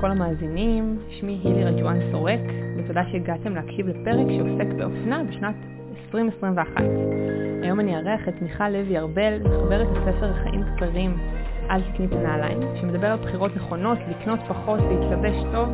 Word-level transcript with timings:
לכל 0.00 0.10
המאזינים, 0.10 0.98
שמי 1.10 1.40
הילי 1.44 1.64
רג'ואן 1.64 1.98
סורק, 2.12 2.40
ותודה 2.76 3.02
שהגעתם 3.12 3.54
להקשיב 3.54 3.88
לפרק 3.88 4.26
שעוסק 4.36 4.74
באופנה 4.78 5.22
בשנת 5.24 5.54
2021. 6.06 6.82
היום 7.62 7.80
אני 7.80 7.96
אארח 7.96 8.28
את 8.28 8.42
מיכל 8.42 8.68
לוי 8.68 8.98
ארבל, 8.98 9.38
מחברת 9.44 9.88
הספר 9.96 10.32
חיים 10.42 10.62
קצרים, 10.64 11.18
אל 11.70 11.82
תקני 11.82 12.06
את 12.06 12.12
הנעליים, 12.12 12.58
שמדבר 12.80 13.06
על 13.06 13.18
בחירות 13.18 13.56
נכונות, 13.56 13.98
לקנות 14.10 14.40
פחות, 14.48 14.80
להתלבש 14.80 15.36
טוב, 15.52 15.68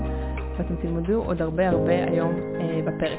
ואתם 0.59 0.75
תלמדו 0.83 1.23
עוד 1.25 1.43
הרבה 1.43 1.69
הרבה 1.69 2.05
היום 2.05 2.33
אה, 2.61 2.81
בפרק. 2.85 3.19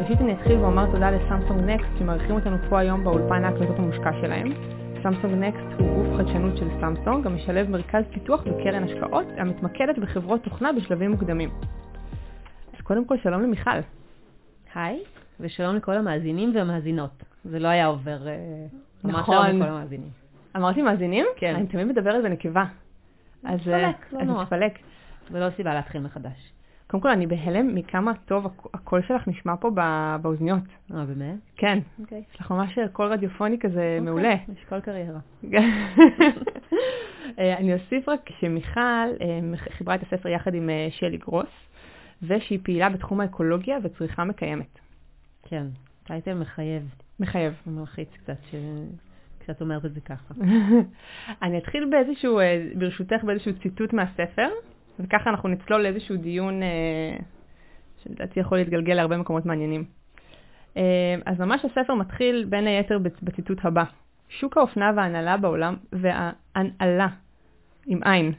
ראשית 0.00 0.20
אני 0.20 0.32
אתחיל 0.32 0.58
ואומר 0.58 0.86
תודה 0.92 1.10
לסמסונג 1.10 1.70
נקסט 1.70 1.98
שמארחים 1.98 2.34
אותנו 2.34 2.56
פה 2.68 2.78
היום 2.78 3.04
באולפן 3.04 3.44
ההקלטות 3.44 3.78
המושקע 3.78 4.10
שלהם. 4.20 4.52
סמסונג 5.04 5.34
נקסט 5.44 5.80
הוא 5.80 5.94
גוף 5.94 6.16
חדשנות 6.18 6.56
של 6.56 6.68
סמסונג 6.80 7.26
המשלב 7.26 7.70
מרכז 7.70 8.04
פיתוח 8.12 8.40
וקרן 8.40 8.84
השקעות 8.84 9.26
המתמקדת 9.36 9.98
בחברות 9.98 10.42
תוכנה 10.42 10.72
בשלבים 10.72 11.10
מוקדמים. 11.10 11.50
אז 12.74 12.80
קודם 12.80 13.04
כל 13.04 13.16
שלום 13.22 13.42
למיכל. 13.42 13.70
היי, 14.74 15.02
ושלום 15.40 15.76
לכל 15.76 15.96
המאזינים 15.96 16.52
והמאזינות. 16.56 17.22
זה 17.44 17.58
לא 17.58 17.68
היה 17.68 17.86
עובר 17.86 18.28
אה, 18.28 18.34
ממש 19.04 19.14
נכון. 19.14 19.46
לכל 19.56 19.68
המאזינים. 19.68 20.08
אמרתי 20.56 20.82
מאזינים? 20.82 21.26
כן. 21.36 21.54
אני 21.54 21.66
תמיד 21.66 21.86
מדברת 21.86 22.24
בנקבה. 22.24 22.64
אז 23.44 23.68
אה, 23.68 23.88
מתפלק, 23.88 24.12
לא 24.12 24.20
אז 24.20 24.26
נורא. 24.26 24.42
מתפלק. 24.42 24.78
זה 25.30 25.40
לא 25.40 25.50
סיבה 25.56 25.74
להתחיל 25.74 26.00
מחדש. 26.00 26.52
קודם 26.94 27.02
כל 27.02 27.10
אני 27.10 27.26
בהלם 27.26 27.74
מכמה 27.74 28.12
טוב 28.14 28.46
הק- 28.46 28.74
הקול 28.74 29.02
שלך 29.08 29.28
נשמע 29.28 29.56
פה 29.60 29.70
ב- 29.74 30.16
באוזניות. 30.22 30.62
אה, 30.94 31.04
באמת? 31.04 31.38
כן. 31.56 31.78
אוקיי. 32.00 32.22
יש 32.34 32.40
לך 32.40 32.50
ממש 32.50 32.78
קול 32.92 33.06
רדיופוני 33.06 33.58
כזה 33.58 33.98
מעולה. 34.02 34.34
יש 34.56 34.64
כל 34.68 34.80
קריירה. 34.80 35.18
אה, 37.38 37.58
אני 37.58 37.74
אוסיף 37.74 38.08
רק 38.08 38.30
שמיכל 38.40 38.80
אה, 38.80 39.40
חיברה 39.70 39.94
את 39.94 40.02
הספר 40.02 40.28
יחד 40.28 40.54
עם 40.54 40.70
אה, 40.70 40.88
שלי 40.90 41.16
גרוס, 41.16 41.50
ושהיא 42.22 42.58
פעילה 42.62 42.88
בתחום 42.88 43.20
האקולוגיה 43.20 43.78
וצריכה 43.82 44.24
מקיימת. 44.24 44.78
כן, 45.42 45.66
טייטל 46.06 46.34
מחייב. 46.34 46.94
מחייב. 47.20 47.54
מלחיץ 47.66 48.08
קצת 48.22 48.38
ש... 48.50 48.54
כשאת 49.40 49.60
אומרת 49.60 49.84
את 49.84 49.94
זה 49.94 50.00
ככה. 50.00 50.34
אני 51.42 51.58
אתחיל 51.58 51.88
באיזשהו, 51.90 52.40
ברשותך, 52.78 53.24
באיזשהו 53.24 53.52
ציטוט 53.62 53.92
מהספר, 53.92 54.48
וככה 54.98 55.30
אנחנו 55.30 55.48
נצלול 55.48 55.82
לאיזשהו 55.82 56.16
דיון 56.16 56.62
אה, 56.62 57.16
שלדעתי 58.04 58.40
יכול 58.40 58.58
להתגלגל 58.58 58.94
להרבה 58.94 59.16
מקומות 59.16 59.46
מעניינים. 59.46 59.84
אה, 60.76 61.16
אז 61.26 61.40
ממש 61.40 61.64
הספר 61.64 61.94
מתחיל 61.94 62.46
בין 62.48 62.66
היתר 62.66 62.98
בצ- 62.98 63.20
בציטוט 63.22 63.64
הבא: 63.64 63.84
שוק 64.28 64.56
האופנה 64.56 64.92
וההנהלה 64.96 65.36
בעולם, 65.36 65.76
וההנהלה, 65.92 67.08
עם 67.86 68.00
עין, 68.04 68.32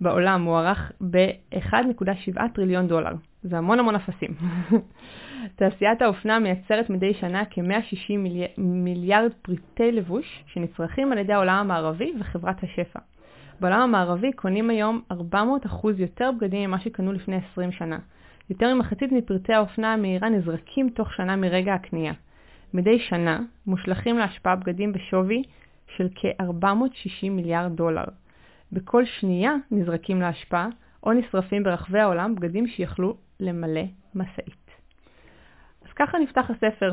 בעולם 0.00 0.42
מוערך 0.42 0.92
ב-1.7 1.10 2.40
טריליון 2.54 2.88
דולר. 2.88 3.12
זה 3.42 3.58
המון 3.58 3.78
המון 3.78 3.94
אפסים. 3.94 4.30
תעשיית 5.56 6.02
האופנה 6.02 6.38
מייצרת 6.38 6.90
מדי 6.90 7.14
שנה 7.14 7.42
כ-160 7.50 8.16
מילי... 8.18 8.46
מיליארד 8.58 9.32
פריטי 9.42 9.92
לבוש 9.92 10.44
שנצרכים 10.46 11.12
על 11.12 11.18
ידי 11.18 11.32
העולם 11.32 11.56
המערבי 11.58 12.12
וחברת 12.20 12.64
השפע. 12.64 12.98
בעולם 13.60 13.80
המערבי 13.80 14.32
קונים 14.32 14.70
היום 14.70 15.00
400% 15.12 15.14
יותר 15.98 16.30
בגדים 16.32 16.70
ממה 16.70 16.80
שקנו 16.80 17.12
לפני 17.12 17.36
20 17.52 17.72
שנה. 17.72 17.98
יותר 18.50 18.74
ממחצית 18.74 19.12
מפרטי 19.12 19.52
האופנה 19.52 19.92
המהירה 19.92 20.28
נזרקים 20.28 20.88
תוך 20.90 21.14
שנה 21.14 21.36
מרגע 21.36 21.74
הקנייה. 21.74 22.12
מדי 22.74 22.98
שנה 22.98 23.40
מושלכים 23.66 24.18
להשפעה 24.18 24.56
בגדים 24.56 24.92
בשווי 24.92 25.42
של 25.96 26.08
כ-460 26.14 27.30
מיליארד 27.30 27.76
דולר. 27.76 28.04
בכל 28.72 29.04
שנייה 29.04 29.52
נזרקים 29.70 30.20
לאשפה 30.20 30.68
או 31.02 31.12
נשרפים 31.12 31.62
ברחבי 31.62 31.98
העולם 31.98 32.34
בגדים 32.34 32.66
שיכלו 32.66 33.16
למלא 33.40 33.82
משאית. 34.14 34.70
אז 35.82 35.92
ככה 35.92 36.18
נפתח 36.18 36.50
הספר. 36.50 36.92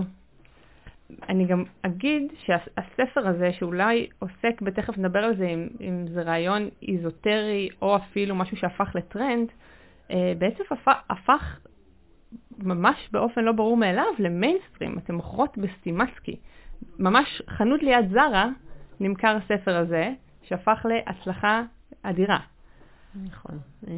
אני 1.30 1.46
גם 1.46 1.64
אגיד 1.82 2.32
שהספר 2.46 3.28
הזה, 3.28 3.54
שאולי 3.54 4.08
עוסק, 4.20 4.62
ותכף 4.66 4.98
נדבר 4.98 5.20
על 5.20 5.36
זה, 5.38 5.46
אם, 5.48 5.68
אם 5.82 6.06
זה 6.08 6.22
רעיון 6.22 6.70
איזוטרי 6.88 7.70
או 7.82 7.96
אפילו 7.96 8.36
משהו 8.36 8.58
שהפך 8.58 8.96
לטרנד, 8.96 9.48
אה, 10.12 10.34
בעצם 10.38 10.64
הפך, 10.72 10.94
הפך 11.10 11.60
ממש 12.58 13.10
באופן 13.12 13.44
לא 13.44 13.52
ברור 13.52 13.78
מאליו 13.78 14.06
למיינסטרים. 14.20 14.98
אתם 14.98 15.16
מוכרות 15.16 15.58
בסטימצקי. 15.58 16.36
ממש 17.00 17.42
חנות 17.50 17.84
ליד 17.84 18.10
זרה 18.12 18.50
נמכר 19.00 19.38
הספר 19.44 19.78
הזה, 19.78 20.12
שהפך 20.42 20.86
להצלחה 20.90 21.62
אדירה. 22.04 22.40
נכון. 23.26 23.58
אה, 23.88 23.94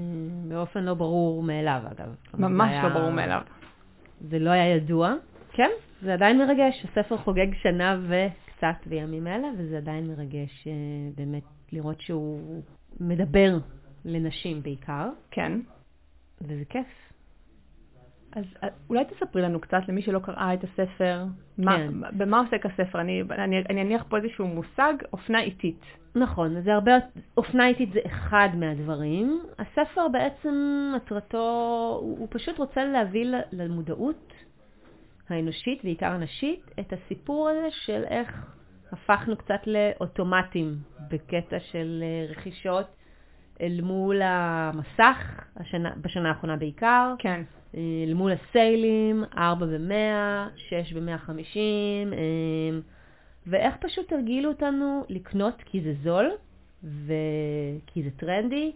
באופן 0.47 0.83
לא 0.83 0.93
ברור 0.93 1.43
מאליו, 1.43 1.81
אגב. 1.91 2.15
ממש 2.33 2.71
היה- 2.71 2.83
לא 2.83 2.89
ברור 2.89 3.09
מאליו. 3.11 3.41
זה 4.29 4.39
לא 4.39 4.49
היה 4.49 4.75
ידוע. 4.75 5.13
כן? 5.51 5.69
זה 6.05 6.13
עדיין 6.13 6.37
מרגש. 6.37 6.85
הספר 6.85 7.17
חוגג 7.17 7.47
שנה 7.61 7.99
וקצת 8.01 8.87
בימים 8.87 9.27
אלה, 9.27 9.47
וזה 9.57 9.77
עדיין 9.77 10.07
מרגש 10.07 10.67
אה, 10.67 10.73
באמת 11.17 11.43
לראות 11.71 12.01
שהוא 12.01 12.61
מדבר 12.99 13.57
לנשים 14.05 14.63
בעיקר, 14.63 15.09
כן. 15.31 15.59
וזה 16.41 16.63
כיף. 16.69 16.87
אז 18.35 18.43
אה, 18.63 18.67
אולי 18.89 19.05
תספרי 19.05 19.41
לנו 19.41 19.59
קצת, 19.59 19.81
למי 19.87 20.01
שלא 20.01 20.19
קראה 20.19 20.53
את 20.53 20.63
הספר, 20.63 21.25
מה, 21.57 21.77
כן. 21.77 22.17
במה 22.17 22.39
עוסק 22.39 22.65
הספר? 22.65 23.01
אני, 23.01 23.23
אני, 23.31 23.63
אני 23.69 23.81
אניח 23.81 24.03
פה 24.09 24.17
איזשהו 24.17 24.47
מושג, 24.47 24.93
אופנה 25.13 25.41
איטית. 25.41 25.81
נכון, 26.15 26.61
זה 26.61 26.73
הרבה, 26.73 26.91
אופנה 27.37 27.67
איטית 27.67 27.91
זה 27.93 27.99
אחד 28.05 28.49
מהדברים. 28.55 29.39
הספר 29.59 30.07
בעצם, 30.07 30.53
מטרתו, 30.95 31.97
הוא, 32.01 32.19
הוא 32.19 32.27
פשוט 32.31 32.57
רוצה 32.57 32.83
להביא 32.83 33.31
למודעות 33.51 34.33
האנושית, 35.29 35.83
בעיקר 35.83 36.11
הנשית, 36.11 36.71
את 36.79 36.93
הסיפור 36.93 37.49
הזה 37.49 37.67
של 37.71 38.03
איך 38.03 38.45
הפכנו 38.91 39.37
קצת 39.37 39.61
לאוטומטים 39.67 40.77
בקטע 41.09 41.59
של 41.59 42.03
אה, 42.03 42.31
רכישות 42.31 42.85
אל 43.61 43.79
מול 43.83 44.21
המסך, 44.21 45.45
השנה, 45.55 45.93
בשנה 46.01 46.29
האחרונה 46.29 46.55
בעיקר, 46.55 47.13
כן. 47.19 47.41
אה, 47.75 47.79
אל 48.07 48.13
מול 48.13 48.31
הסיילים, 48.31 49.23
4 49.37 49.65
ב-100, 49.65 50.57
6 50.57 50.93
ב-150, 50.93 51.57
ואיך 53.47 53.75
פשוט 53.79 54.09
תרגילו 54.09 54.49
אותנו 54.49 55.05
לקנות 55.09 55.61
כי 55.65 55.81
זה 55.81 55.93
זול, 56.03 56.31
וכי 56.83 58.03
זה 58.03 58.09
טרנדי, 58.17 58.71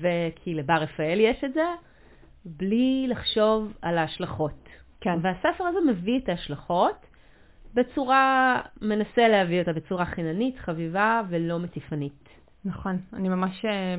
וכי 0.00 0.54
לבר 0.54 0.74
רפאל 0.74 1.20
יש 1.20 1.44
את 1.44 1.54
זה, 1.54 1.66
בלי 2.44 3.06
לחשוב 3.08 3.72
על 3.82 3.98
ההשלכות. 3.98 4.65
כן. 5.06 5.18
והספר 5.22 5.64
הזה 5.64 5.78
מביא 5.90 6.18
את 6.18 6.28
ההשלכות 6.28 7.06
בצורה, 7.74 8.60
מנסה 8.82 9.28
להביא 9.28 9.60
אותה 9.60 9.72
בצורה 9.72 10.04
חיננית, 10.04 10.58
חביבה 10.58 11.22
ולא 11.28 11.58
מטיפנית. 11.58 12.28
נכון. 12.64 12.98
אני 13.12 13.28
ממש, 13.28 13.64
אה, 13.64 13.94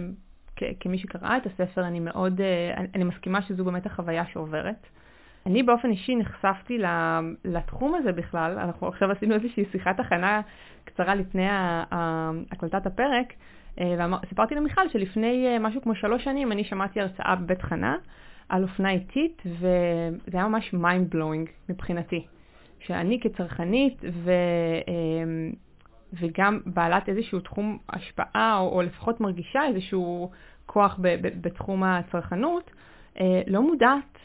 כ- 0.56 0.64
כמי 0.80 0.98
שקראה 0.98 1.38
את 1.38 1.46
הספר, 1.46 1.88
אני 1.88 2.00
מאוד, 2.00 2.42
אה, 2.42 2.74
אני, 2.78 2.88
אני 2.96 3.04
מסכימה 3.04 3.42
שזו 3.42 3.66
באמת 3.66 3.86
החוויה 3.86 4.26
שעוברת. 4.26 4.88
אני 5.46 5.64
באופן 5.64 5.90
אישי 5.90 6.16
נחשפתי 6.16 6.78
לתחום 7.46 7.96
הזה 7.96 8.12
בכלל, 8.12 8.60
אנחנו 8.60 8.88
עכשיו 8.88 9.12
עשינו 9.12 9.36
איזושהי 9.36 9.66
שיחת 9.72 10.00
הכנה 10.00 10.42
קצרה 10.86 11.16
לפני 11.16 11.48
הקלטת 12.52 12.86
הפרק, 12.86 13.34
אה, 13.80 14.08
וסיפרתי 14.24 14.56
למיכל 14.56 14.90
שלפני 14.90 15.58
משהו 15.60 15.82
כמו 15.82 15.96
שלוש 15.96 16.24
שנים 16.24 16.52
אני 16.52 16.64
שמעתי 16.64 17.02
הרצאה 17.02 17.36
בבית 17.36 17.62
חנה 17.62 17.96
על 18.50 18.64
אופנה 18.64 18.92
איטית, 18.92 19.42
וזה 19.46 20.38
היה 20.38 20.48
ממש 20.48 20.74
mind 20.74 21.16
blowing 21.16 21.50
מבחינתי. 21.70 22.26
שאני 22.80 23.20
כצרכנית 23.20 24.02
ו, 24.14 24.32
אה, 24.88 25.50
וגם 26.14 26.60
בעלת 26.66 27.10
איזשהו 27.10 27.40
תחום 27.40 27.78
השפעה, 27.90 28.58
או, 28.58 28.76
או 28.76 28.82
לפחות 28.82 29.22
מרגישה 29.22 29.66
איזשהו 29.68 30.32
כוח 30.66 31.00
ב, 31.02 31.08
ב, 31.08 31.42
בתחום 31.42 31.84
הצרכנות, 31.84 32.72
אה, 33.20 33.42
לא 33.48 33.62
מודעת 33.62 34.20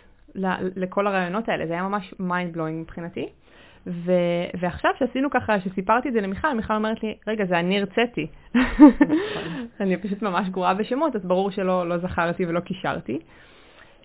לכל 0.76 1.06
הרעיונות 1.06 1.48
האלה. 1.48 1.66
זה 1.66 1.72
היה 1.72 1.82
ממש 1.82 2.14
mind 2.20 2.56
blowing 2.56 2.80
מבחינתי. 2.80 3.28
ו, 3.86 4.12
ועכשיו 4.60 4.90
שעשינו 4.98 5.30
ככה, 5.30 5.60
שסיפרתי 5.60 6.08
את 6.08 6.12
זה 6.12 6.20
למיכל, 6.20 6.54
מיכל 6.54 6.74
אומרת 6.74 7.02
לי, 7.02 7.14
רגע, 7.26 7.44
זה 7.44 7.58
אני 7.58 7.78
הרציתי. 7.78 8.26
אני 9.80 9.96
פשוט 9.96 10.22
ממש 10.22 10.48
גרועה 10.48 10.74
בשמות, 10.74 11.16
אז 11.16 11.24
ברור 11.24 11.50
שלא 11.50 11.88
לא 11.88 11.98
זכרתי 11.98 12.46
ולא 12.46 12.60
קישרתי. 12.60 13.18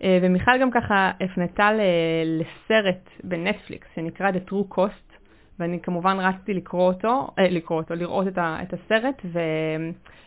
אה, 0.03 0.19
ומיכל 0.21 0.57
גם 0.61 0.71
ככה 0.71 1.11
הפנתה 1.21 1.69
לסרט 2.25 3.09
בנטפליקס 3.23 3.87
שנקרא 3.95 4.31
The 4.31 4.51
True 4.51 4.75
Cost, 4.77 5.17
ואני 5.59 5.79
כמובן 5.79 6.17
רצתי 6.19 6.53
לקרוא 6.53 6.87
אותו, 6.87 7.27
אה, 7.39 7.49
לקרוא 7.49 7.81
אותו, 7.81 7.95
לראות 7.95 8.27
את, 8.27 8.37
ה, 8.37 8.57
את 8.61 8.73
הסרט, 8.73 9.21
ו, 9.25 9.39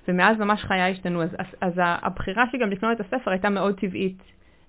ומאז 0.09 0.39
ממש 0.39 0.65
חיי 0.65 0.81
השתנו. 0.81 1.23
אז, 1.23 1.31
אז, 1.39 1.47
אז 1.61 1.73
הבחירה 1.77 2.45
שגם 2.53 2.71
לקנות 2.71 3.01
את 3.01 3.07
הספר 3.07 3.31
הייתה 3.31 3.51
מאוד 3.51 3.81
טבעית 3.81 4.23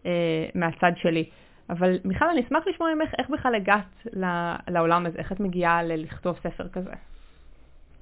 אה, 0.05 0.45
מהצד 0.55 0.91
שלי. 0.95 1.25
אבל 1.69 1.97
מיכל, 2.05 2.25
אני 2.25 2.41
אשמח 2.41 2.63
לשמוע 2.67 2.89
ממך 2.95 3.09
איך 3.17 3.29
בכלל 3.29 3.55
הגעת 3.55 4.07
לעולם 4.67 5.05
הזה, 5.05 5.17
איך 5.17 5.31
את 5.31 5.39
מגיעה 5.39 5.83
ל- 5.83 6.03
לכתוב 6.03 6.39
ספר 6.43 6.67
כזה. 6.67 6.91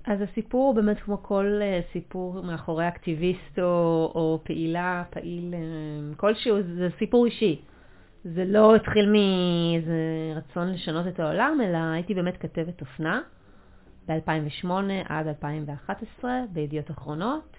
אז 0.05 0.21
הסיפור 0.21 0.67
הוא 0.67 0.75
באמת 0.75 0.99
כמו 0.99 1.23
כל 1.23 1.59
uh, 1.61 1.93
סיפור 1.93 2.41
מאחורי 2.41 2.87
אקטיביסט 2.87 3.59
או, 3.59 4.11
או 4.15 4.39
פעילה, 4.43 5.03
פעיל 5.09 5.53
uh, 5.53 6.15
כלשהו, 6.17 6.57
זה 6.77 6.87
סיפור 6.99 7.25
אישי. 7.25 7.61
זה 8.23 8.45
לא 8.45 8.75
התחיל 8.75 9.09
מאיזה 9.11 9.93
רצון 10.35 10.71
לשנות 10.73 11.07
את 11.07 11.19
העולם, 11.19 11.57
אלא 11.63 11.77
הייתי 11.77 12.13
באמת 12.13 12.37
כתבת 12.37 12.81
אופנה 12.81 13.21
ב-2008 14.07 14.69
עד 15.09 15.27
2011 15.27 16.31
בידיעות 16.53 16.91
אחרונות, 16.91 17.57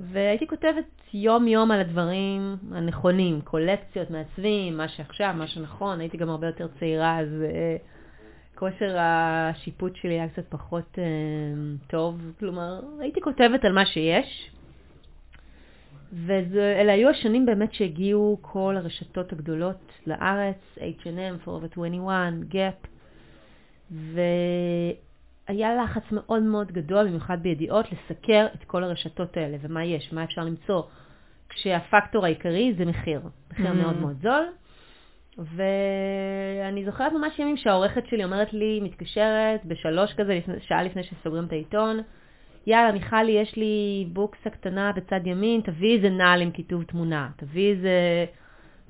והייתי 0.00 0.46
כותבת 0.46 0.84
יום-יום 1.14 1.70
על 1.70 1.80
הדברים 1.80 2.56
הנכונים, 2.72 3.40
קולקציות, 3.40 4.10
מעצבים, 4.10 4.76
מה 4.76 4.88
שעכשיו, 4.88 5.34
מה 5.36 5.46
שנכון, 5.46 6.00
הייתי 6.00 6.16
גם 6.16 6.28
הרבה 6.28 6.46
יותר 6.46 6.68
צעירה, 6.78 7.20
אז 7.20 7.28
uh, 7.28 7.93
כושר 8.54 8.96
השיפוט 8.98 9.96
שלי 9.96 10.14
היה 10.14 10.28
קצת 10.28 10.44
פחות 10.48 10.92
uh, 10.94 11.88
טוב, 11.90 12.32
כלומר, 12.38 12.80
הייתי 13.00 13.20
כותבת 13.20 13.64
על 13.64 13.72
מה 13.72 13.86
שיש. 13.86 14.50
ואלה 16.12 16.92
היו 16.92 17.08
השנים 17.10 17.46
באמת 17.46 17.74
שהגיעו 17.74 18.38
כל 18.40 18.74
הרשתות 18.76 19.32
הגדולות 19.32 19.92
לארץ, 20.06 20.58
H&M, 20.78 21.46
Forever 21.46 21.72
21, 21.72 22.32
Gap, 22.50 22.86
והיה 23.90 25.74
לחץ 25.74 26.02
מאוד 26.12 26.42
מאוד 26.42 26.72
גדול, 26.72 27.08
במיוחד 27.08 27.42
בידיעות, 27.42 27.86
לסקר 27.92 28.46
את 28.54 28.64
כל 28.64 28.84
הרשתות 28.84 29.36
האלה, 29.36 29.56
ומה 29.60 29.84
יש, 29.84 30.12
מה 30.12 30.24
אפשר 30.24 30.44
למצוא, 30.44 30.82
כשהפקטור 31.48 32.24
העיקרי 32.24 32.74
זה 32.78 32.84
מחיר, 32.84 33.20
מחיר 33.52 33.70
mm-hmm. 33.70 33.74
מאוד 33.74 34.00
מאוד 34.00 34.16
זול. 34.22 34.44
ואני 35.38 36.84
זוכרת 36.84 37.12
ממש 37.12 37.38
ימים 37.38 37.56
שהעורכת 37.56 38.06
שלי 38.06 38.24
אומרת 38.24 38.52
לי, 38.52 38.80
מתקשרת 38.80 39.64
בשלוש 39.64 40.12
כזה, 40.14 40.40
שעה 40.60 40.82
לפני 40.82 41.02
שסוגרים 41.02 41.44
את 41.44 41.52
העיתון, 41.52 42.00
יאללה, 42.66 42.92
מיכלי, 42.92 43.32
יש 43.32 43.56
לי 43.56 44.06
בוקסה 44.12 44.50
קטנה 44.50 44.92
בצד 44.92 45.20
ימין, 45.26 45.60
תביא 45.60 45.96
איזה 45.96 46.08
נעל 46.08 46.42
עם 46.42 46.50
כיתוב 46.50 46.82
תמונה, 46.82 47.28
תביא 47.36 47.70
איזה... 47.70 48.24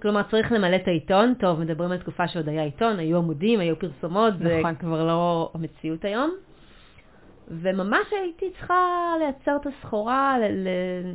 כלומר, 0.03 0.23
צריך 0.31 0.53
למלא 0.53 0.77
את 0.77 0.89
העיתון. 0.89 1.35
טוב, 1.41 1.61
מדברים 1.61 1.91
על 1.91 1.99
תקופה 1.99 2.29
שעוד 2.29 2.49
היה 2.49 2.63
עיתון, 2.63 2.99
היו 2.99 3.19
עמודים, 3.19 3.61
היו 3.61 3.79
פרסומות, 3.79 4.35
נכון. 4.35 4.73
זה 4.73 4.79
כבר 4.81 5.07
לא 5.07 5.51
המציאות 5.55 6.05
היום. 6.05 6.31
וממש 7.49 8.07
הייתי 8.23 8.51
צריכה 8.51 9.15
לייצר 9.19 9.57
את 9.57 9.67
הסחורה, 9.67 10.39
ל- 10.39 10.69
ל- 10.69 11.15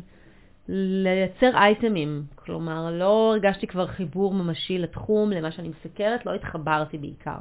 לייצר 0.71 1.57
אייטמים. 1.57 2.23
כלומר, 2.35 2.91
לא 2.91 3.31
הרגשתי 3.33 3.67
כבר 3.67 3.87
חיבור 3.87 4.33
ממשי 4.33 4.77
לתחום, 4.77 5.31
למה 5.31 5.51
שאני 5.51 5.69
מסקרת, 5.69 6.25
לא 6.25 6.33
התחברתי 6.33 6.97
בעיקר. 6.97 7.37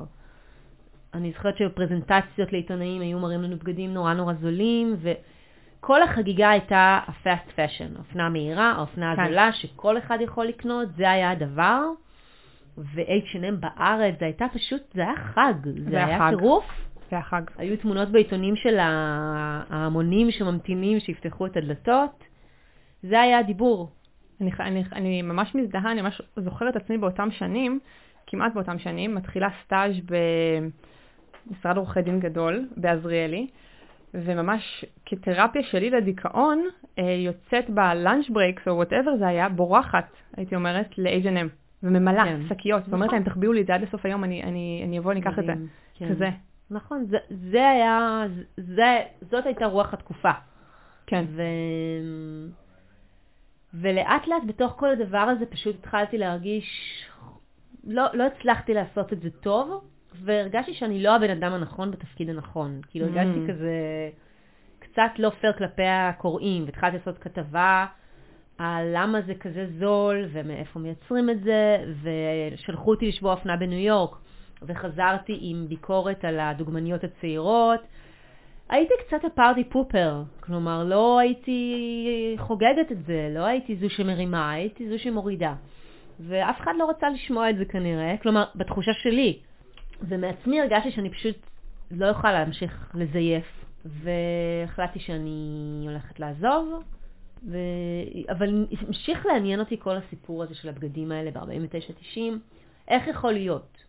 אני 1.14 1.32
זוכרת 1.32 1.56
שבפרזנטציות 1.56 2.52
לעיתונאים 2.52 3.02
היו 3.02 3.19
מראים 3.19 3.42
לנו 3.42 3.56
בגדים 3.56 3.94
נורא 3.94 4.14
נורא 4.14 4.34
זולים, 4.34 4.96
וכל 5.00 6.02
החגיגה 6.02 6.50
הייתה 6.50 7.00
ה-fast 7.06 7.50
fashion, 7.50 7.98
אופנה 7.98 8.28
מהירה, 8.28 8.72
האופנה 8.72 9.16
כן. 9.16 9.22
הזולה, 9.22 9.52
שכל 9.52 9.98
אחד 9.98 10.19
יכול 10.20 10.46
לקנות, 10.46 10.88
זה 10.96 11.10
היה 11.10 11.31
הדבר. 11.31 11.82
ו-H&M 12.78 13.54
בארץ, 13.60 14.14
זה 14.20 14.24
הייתה 14.24 14.46
פשוט, 14.54 14.82
זה 14.94 15.02
היה 15.02 15.16
חג, 15.16 15.54
זה, 15.64 15.90
זה 15.90 16.04
היה 16.04 16.28
טירוף. 16.31 16.64
זה 17.10 17.16
היה 17.16 17.22
חג. 17.22 17.42
היו 17.56 17.76
תמונות 17.76 18.08
בעיתונים 18.08 18.56
של 18.56 18.76
ההמונים 18.78 20.31
שממתינים 20.31 21.00
שיפתחו 21.00 21.46
את 21.46 21.56
הדלתות. 21.56 22.27
זה 23.02 23.20
היה 23.20 23.38
הדיבור. 23.38 23.90
אני, 24.40 24.50
אני, 24.60 24.84
אני 24.92 25.22
ממש 25.22 25.54
מזדהה, 25.54 25.92
אני 25.92 26.02
ממש 26.02 26.22
זוכרת 26.36 26.76
עצמי 26.76 26.98
באותם 26.98 27.30
שנים, 27.30 27.80
כמעט 28.26 28.54
באותם 28.54 28.78
שנים, 28.78 29.14
מתחילה 29.14 29.48
סטאז' 29.64 29.96
ב... 30.06 30.14
משרד 31.50 31.76
עורכי 31.76 32.02
דין 32.02 32.20
גדול 32.20 32.68
בעזריאלי, 32.76 33.46
וממש 34.14 34.84
כתרפיה 35.06 35.62
שלי 35.62 35.90
לדיכאון, 35.90 36.64
אה, 36.98 37.04
יוצאת 37.04 37.70
ב 37.70 37.80
lunch 37.80 38.28
breaks 38.28 38.69
או 38.68 38.76
whatever 38.76 39.16
זה 39.18 39.26
היה, 39.26 39.48
בורחת, 39.48 40.12
הייתי 40.36 40.54
אומרת, 40.54 40.98
ל-H&M, 40.98 41.48
וממלאה 41.82 42.24
כן. 42.24 42.40
שקיות, 42.48 42.80
נכון. 42.80 42.94
ואומרת 42.94 43.12
להם, 43.12 43.22
תחביאו 43.22 43.52
לי 43.52 43.60
את 43.60 43.66
זה 43.66 43.74
עד 43.74 43.82
לסוף 43.82 44.06
היום, 44.06 44.24
אני, 44.24 44.42
אני, 44.42 44.82
אני 44.84 44.98
אבוא, 44.98 45.12
אני 45.12 45.20
אקח 45.20 45.38
את 45.38 45.44
זה, 45.44 45.52
כן. 45.94 46.08
כזה. 46.08 46.28
נכון, 46.70 47.04
זה, 47.08 47.16
זה 47.50 47.68
היה, 47.68 48.22
זה, 48.56 48.98
זאת 49.30 49.46
הייתה 49.46 49.66
רוח 49.66 49.94
התקופה. 49.94 50.30
כן. 51.06 51.24
ו... 51.28 51.42
ולאט 53.75 54.26
לאט 54.26 54.43
בתוך 54.47 54.73
כל 54.76 54.91
הדבר 54.91 55.19
הזה 55.19 55.47
פשוט 55.47 55.76
התחלתי 55.79 56.19
להרגיש, 56.19 56.65
לא, 57.85 58.05
לא 58.15 58.25
הצלחתי 58.25 58.75
לעשות 58.75 59.12
את 59.12 59.20
זה 59.20 59.31
טוב, 59.31 59.85
והרגשתי 60.25 60.75
שאני 60.75 61.03
לא 61.03 61.17
הבן 61.17 61.31
אדם 61.31 61.53
הנכון 61.53 61.91
בתפקיד 61.91 62.31
הנכון. 62.31 62.81
כאילו 62.88 63.06
mm. 63.06 63.09
הרגשתי 63.09 63.53
כזה 63.53 63.73
קצת 64.79 65.19
לא 65.19 65.31
פייר 65.41 65.53
כלפי 65.53 65.87
הקוראים, 65.87 66.65
והתחלתי 66.65 66.97
לעשות 66.97 67.19
כתבה 67.19 67.87
על 68.59 68.91
למה 68.93 69.23
זה 69.23 69.35
כזה 69.35 69.67
זול, 69.79 70.25
ומאיפה 70.32 70.79
מייצרים 70.79 71.31
את 71.31 71.43
זה, 71.43 71.76
ושלחו 72.03 72.91
אותי 72.91 73.09
לשבוע 73.09 73.32
אופנה 73.32 73.56
בניו 73.56 73.79
יורק, 73.79 74.17
וחזרתי 74.62 75.38
עם 75.41 75.67
ביקורת 75.69 76.25
על 76.25 76.41
הדוגמניות 76.41 77.05
הצעירות. 77.05 77.81
הייתי 78.69 78.94
קצת 79.06 79.25
הפארטי 79.25 79.65
פופר, 79.65 80.23
כלומר 80.41 80.85
לא 80.85 81.19
הייתי 81.19 82.37
חוגגת 82.38 82.93
את 82.93 83.05
זה, 83.06 83.29
לא 83.35 83.44
הייתי 83.44 83.76
זו 83.76 83.91
שמרימה, 83.91 84.50
הייתי 84.50 84.88
זו 84.88 84.99
שמורידה. 84.99 85.55
ואף 86.20 86.61
אחד 86.61 86.73
לא 86.79 86.91
רצה 86.91 87.09
לשמוע 87.11 87.50
את 87.50 87.56
זה 87.56 87.65
כנראה, 87.65 88.15
כלומר, 88.23 88.44
בתחושה 88.55 88.93
שלי. 88.93 89.38
ומעצמי 90.03 90.61
הרגשתי 90.61 90.91
שאני 90.91 91.11
פשוט 91.11 91.37
לא 91.91 92.06
יכולה 92.06 92.32
להמשיך 92.32 92.93
לזייף, 92.94 93.65
והחלטתי 93.85 95.00
שאני 95.00 95.85
הולכת 95.88 96.20
לעזוב, 96.20 96.82
ו... 97.49 97.59
אבל 98.31 98.67
המשיך 98.87 99.26
לעניין 99.26 99.61
אותי 99.61 99.76
כל 99.81 99.97
הסיפור 99.97 100.43
הזה 100.43 100.55
של 100.55 100.69
הבגדים 100.69 101.12
האלה 101.12 101.31
ב-49-90, 101.31 102.19
איך 102.88 103.06
יכול 103.09 103.32
להיות? 103.32 103.88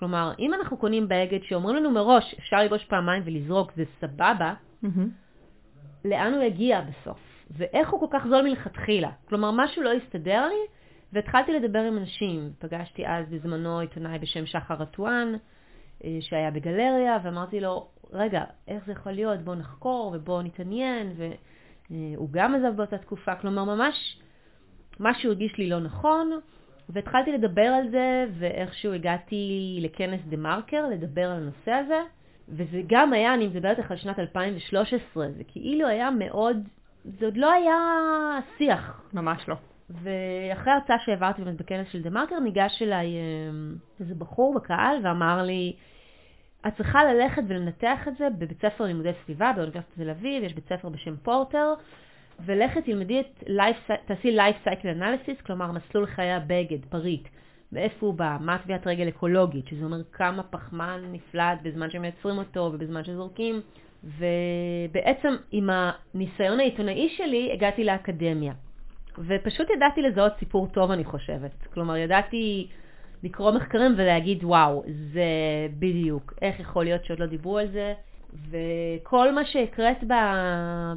כלומר, 0.00 0.32
אם 0.38 0.54
אנחנו 0.54 0.76
קונים 0.76 1.08
באגד 1.08 1.38
שאומרים 1.42 1.76
לנו 1.76 1.90
מראש, 1.90 2.34
אפשר 2.38 2.56
ללבוש 2.56 2.84
פעמיים 2.84 3.22
ולזרוק, 3.26 3.72
זה 3.76 3.84
סבבה, 4.00 4.54
mm-hmm. 4.84 4.88
לאן 6.04 6.34
הוא 6.34 6.42
יגיע 6.42 6.80
בסוף? 6.80 7.18
ואיך 7.50 7.90
הוא 7.90 8.00
כל 8.00 8.06
כך 8.10 8.26
זול 8.26 8.42
מלכתחילה? 8.42 9.10
כלומר, 9.28 9.50
משהו 9.50 9.82
לא 9.82 9.92
הסתדר 9.92 10.48
לי, 10.48 10.66
והתחלתי 11.12 11.52
לדבר 11.52 11.78
עם 11.78 11.98
אנשים. 11.98 12.52
פגשתי 12.58 13.06
אז 13.06 13.26
בזמנו 13.30 13.78
עיתונאי 13.78 14.18
בשם 14.18 14.46
שחר 14.46 14.74
רטואן, 14.74 15.34
אה, 16.04 16.18
שהיה 16.20 16.50
בגלריה, 16.50 17.18
ואמרתי 17.22 17.60
לו, 17.60 17.88
רגע, 18.12 18.44
איך 18.68 18.86
זה 18.86 18.92
יכול 18.92 19.12
להיות? 19.12 19.40
בוא 19.40 19.54
נחקור 19.54 20.12
ובוא 20.14 20.42
נתעניין, 20.42 21.12
והוא 21.90 22.28
גם 22.30 22.54
עזב 22.54 22.76
באותה 22.76 22.98
תקופה. 22.98 23.34
כלומר, 23.34 23.64
ממש 23.64 24.20
משהו 25.00 25.30
הרגיש 25.30 25.58
לי 25.58 25.68
לא 25.68 25.80
נכון, 25.80 26.40
והתחלתי 26.92 27.32
לדבר 27.32 27.62
על 27.62 27.90
זה, 27.90 28.24
ואיכשהו 28.38 28.92
הגעתי 28.92 29.78
לכנס 29.82 30.20
דה 30.28 30.36
מרקר 30.36 30.86
לדבר 30.86 31.30
על 31.30 31.36
הנושא 31.36 31.72
הזה, 31.72 32.00
וזה 32.48 32.80
גם 32.86 33.12
היה, 33.12 33.34
אני 33.34 33.46
מדברת 33.46 33.78
לך 33.78 33.90
על 33.90 33.96
שנת 33.96 34.18
2013, 34.18 35.28
זה 35.36 35.44
כאילו 35.44 35.88
היה 35.88 36.10
מאוד, 36.10 36.56
זה 37.04 37.24
עוד 37.24 37.36
לא 37.36 37.52
היה 37.52 37.76
שיח. 38.58 39.02
ממש 39.12 39.48
לא. 39.48 39.54
ואחרי 39.90 40.72
ההרצאה 40.72 40.96
שהעברתי 41.04 41.42
באמת 41.42 41.56
בכנס 41.56 41.86
של 41.92 42.02
דה 42.02 42.10
מרקר, 42.10 42.38
ניגש 42.38 42.82
אליי 42.82 43.06
אה, 43.06 43.20
איזה 44.00 44.14
בחור 44.14 44.54
בקהל 44.54 44.96
ואמר 45.02 45.42
לי, 45.42 45.72
את 46.66 46.76
צריכה 46.76 47.04
ללכת 47.04 47.42
ולנתח 47.48 48.08
את 48.08 48.16
זה 48.18 48.28
בבית 48.38 48.60
ספר 48.60 48.84
לימודי 48.84 49.10
סביבה 49.24 49.52
באוניברסיטת 49.56 49.94
תל 49.94 50.10
אביב, 50.10 50.44
יש 50.44 50.54
בית 50.54 50.68
ספר 50.68 50.88
בשם 50.88 51.16
פורטר, 51.16 51.74
ולכת 52.44 52.84
תלמדי 52.84 53.20
את, 53.20 53.44
life, 53.48 53.92
תעשי 54.06 54.38
life 54.38 54.68
cycle 54.68 55.00
analysis, 55.00 55.42
כלומר 55.46 55.72
מסלול 55.72 56.06
חיי 56.06 56.32
הבגד, 56.32 56.84
פריט, 56.88 57.28
מאיפה 57.72 58.06
הוא 58.06 58.14
בא, 58.14 58.36
מה 58.40 58.58
טביעת 58.58 58.86
רגל 58.86 59.08
אקולוגית, 59.08 59.66
שזה 59.68 59.84
אומר 59.84 60.02
כמה 60.12 60.42
פחמן 60.42 61.00
נפלט 61.12 61.58
בזמן 61.62 61.90
שמייצרים 61.90 62.38
אותו 62.38 62.60
ובזמן 62.60 63.04
שזורקים, 63.04 63.60
ובעצם 64.04 65.34
עם 65.50 65.70
הניסיון 65.72 66.60
העיתונאי 66.60 67.08
שלי 67.08 67.50
הגעתי 67.52 67.84
לאקדמיה. 67.84 68.52
ופשוט 69.18 69.70
ידעתי 69.70 70.02
לזהות 70.02 70.32
סיפור 70.38 70.66
טוב, 70.66 70.90
אני 70.90 71.04
חושבת. 71.04 71.66
כלומר, 71.74 71.96
ידעתי 71.96 72.68
לקרוא 73.22 73.50
מחקרים 73.50 73.94
ולהגיד, 73.96 74.44
וואו, 74.44 74.82
זה 75.12 75.22
בדיוק, 75.78 76.34
איך 76.42 76.60
יכול 76.60 76.84
להיות 76.84 77.04
שעוד 77.04 77.18
לא 77.18 77.26
דיברו 77.26 77.58
על 77.58 77.68
זה? 77.68 77.94
וכל 78.50 79.32
מה 79.32 79.44
שהקראת 79.44 80.04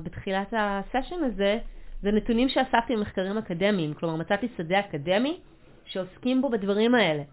בתחילת 0.04 0.54
הסשן 0.58 1.24
הזה, 1.24 1.60
זה 2.02 2.12
נתונים 2.12 2.50
שאספתי 2.50 2.96
ממחקרים 2.96 3.38
אקדמיים. 3.38 3.94
כלומר, 3.94 4.16
מצאתי 4.16 4.48
שדה 4.58 4.80
אקדמי 4.80 5.40
שעוסקים 5.86 6.42
בו 6.42 6.50
בדברים 6.50 6.96
האלה. 6.96 7.24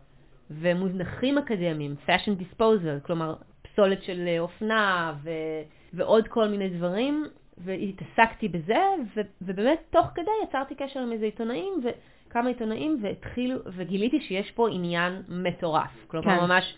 ומוזנחים 0.50 1.38
אקדמיים, 1.38 1.95
fashion 2.07 2.42
disposal, 2.42 3.07
כלומר, 3.07 3.35
פסולת 3.62 4.02
של 4.02 4.28
אופנה 4.38 5.14
ו... 5.23 5.30
ועוד 5.92 6.28
כל 6.28 6.49
מיני 6.49 6.69
דברים, 6.69 7.25
והתעסקתי 7.59 8.49
בזה, 8.49 8.78
ו, 9.16 9.21
ובאמת 9.42 9.78
תוך 9.90 10.07
כדי 10.14 10.30
יצרתי 10.45 10.75
קשר 10.75 11.00
עם 11.00 11.12
איזה 11.12 11.25
עיתונאים, 11.25 11.73
וכמה 12.28 12.49
עיתונאים, 12.49 12.99
והתחילו, 13.02 13.59
וגיליתי 13.66 14.21
שיש 14.21 14.50
פה 14.50 14.69
עניין 14.69 15.23
מטורף. 15.28 16.07
כלומר, 16.07 16.38
כן. 16.38 16.45
ממש, 16.45 16.76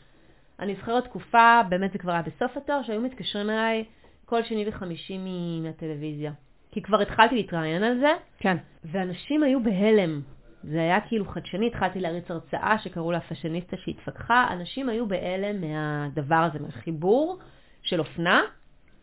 אני 0.62 0.74
זוכרת 0.74 1.04
תקופה, 1.04 1.60
באמת 1.68 1.92
זה 1.92 1.98
כבר 1.98 2.12
היה 2.12 2.22
בסוף 2.22 2.56
התואר, 2.56 2.82
שהיו 2.82 3.00
מתקשרים 3.00 3.50
אליי 3.50 3.84
כל 4.24 4.42
שני 4.42 4.68
וחמישי 4.68 5.18
מהטלוויזיה. 5.62 6.32
כי 6.70 6.82
כבר 6.82 7.00
התחלתי 7.00 7.34
להתראיין 7.34 7.82
על 7.82 7.98
זה, 7.98 8.12
כן. 8.38 8.56
ואנשים 8.84 9.42
היו 9.42 9.62
בהלם. 9.62 10.20
זה 10.62 10.80
היה 10.80 11.00
כאילו 11.00 11.24
חדשני, 11.28 11.66
התחלתי 11.66 12.00
להריץ 12.00 12.30
הרצאה 12.30 12.78
שקראו 12.78 13.12
לה 13.12 13.20
פאשיניסטה 13.20 13.76
שהתפכחה, 13.76 14.46
אנשים 14.50 14.88
היו 14.88 15.08
בהלם 15.08 15.60
מהדבר 15.60 16.34
הזה, 16.34 16.58
מהחיבור 16.58 17.38
של 17.82 18.00
אופנה 18.00 18.40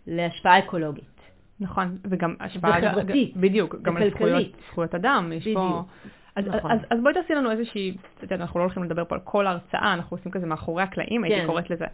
להשפעה 0.08 0.60
אקולוגית. 0.60 1.20
נכון, 1.60 1.98
וגם 2.10 2.36
השפעה... 2.39 2.80
וחברתית. 2.84 3.38
בדיוק, 3.38 3.75
גם 3.82 3.98
על. 3.98 4.10
זכויות 4.70 4.96
אדם, 4.96 5.32
יש 5.36 5.48
פה... 5.54 5.84
אז, 6.39 6.48
נכון. 6.48 6.72
אז, 6.72 6.79
אז 6.89 7.00
בואי 7.03 7.13
תעשי 7.13 7.34
לנו 7.34 7.51
איזושהי, 7.51 7.98
אנחנו 8.31 8.60
לא 8.60 8.63
הולכים 8.63 8.84
לדבר 8.84 9.05
פה 9.05 9.15
על 9.15 9.22
כל 9.24 9.48
ההרצאה, 9.48 9.93
אנחנו 9.93 10.17
עושים 10.17 10.31
כזה 10.31 10.46
מאחורי 10.46 10.84
הקלעים, 10.84 11.24
הייתי 11.24 11.41
כן. 11.41 11.48
קוראת 11.48 11.69
לזה. 11.69 11.86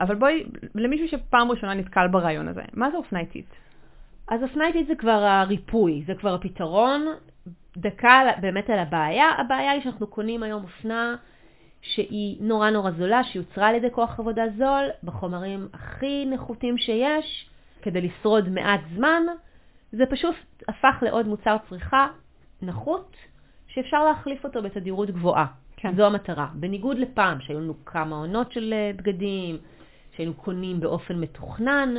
אבל 0.00 0.14
בואי, 0.14 0.44
למישהו 0.74 1.08
שפעם 1.08 1.50
ראשונה 1.50 1.74
נתקל 1.74 2.08
ברעיון 2.08 2.48
הזה, 2.48 2.62
מה 2.72 2.90
זה 2.90 2.96
אופנה 2.96 3.20
איטית? 3.20 3.54
אז 4.28 4.42
אופנה 4.42 4.66
איטית 4.66 4.86
זה 4.86 4.94
כבר 4.94 5.24
הריפוי, 5.24 6.02
זה 6.06 6.14
כבר 6.14 6.34
הפתרון. 6.34 7.06
דקה 7.76 8.20
באמת 8.40 8.70
על 8.70 8.78
הבעיה. 8.78 9.30
הבעיה 9.38 9.70
היא 9.70 9.82
שאנחנו 9.82 10.06
קונים 10.06 10.42
היום 10.42 10.62
אופנה 10.62 11.16
שהיא 11.82 12.36
נורא 12.40 12.70
נורא 12.70 12.90
זולה, 12.90 13.24
שיוצרה 13.24 13.68
על 13.68 13.74
ידי 13.74 13.90
כוח 13.90 14.20
עבודה 14.20 14.42
זול, 14.58 14.84
בחומרים 15.04 15.68
הכי 15.72 16.26
נחותים 16.26 16.78
שיש, 16.78 17.50
כדי 17.82 18.00
לשרוד 18.00 18.48
מעט 18.48 18.80
זמן. 18.96 19.22
זה 19.92 20.06
פשוט 20.06 20.34
הפך 20.68 21.02
לעוד 21.02 21.26
מוצר 21.26 21.56
צריכה 21.68 22.06
נחות, 22.62 23.16
שאפשר 23.74 24.04
להחליף 24.04 24.44
אותו 24.44 24.62
בתדירות 24.62 25.10
גבוהה. 25.10 25.46
כן. 25.76 25.96
זו 25.96 26.06
המטרה. 26.06 26.48
בניגוד 26.54 26.98
לפעם, 26.98 27.40
שהיו 27.40 27.60
לנו 27.60 27.74
כמה 27.84 28.16
עונות 28.16 28.52
של 28.52 28.72
אה, 28.72 28.90
בגדים, 28.96 29.58
שהיינו 30.16 30.34
קונים 30.34 30.80
באופן 30.80 31.20
מתוכנן, 31.20 31.94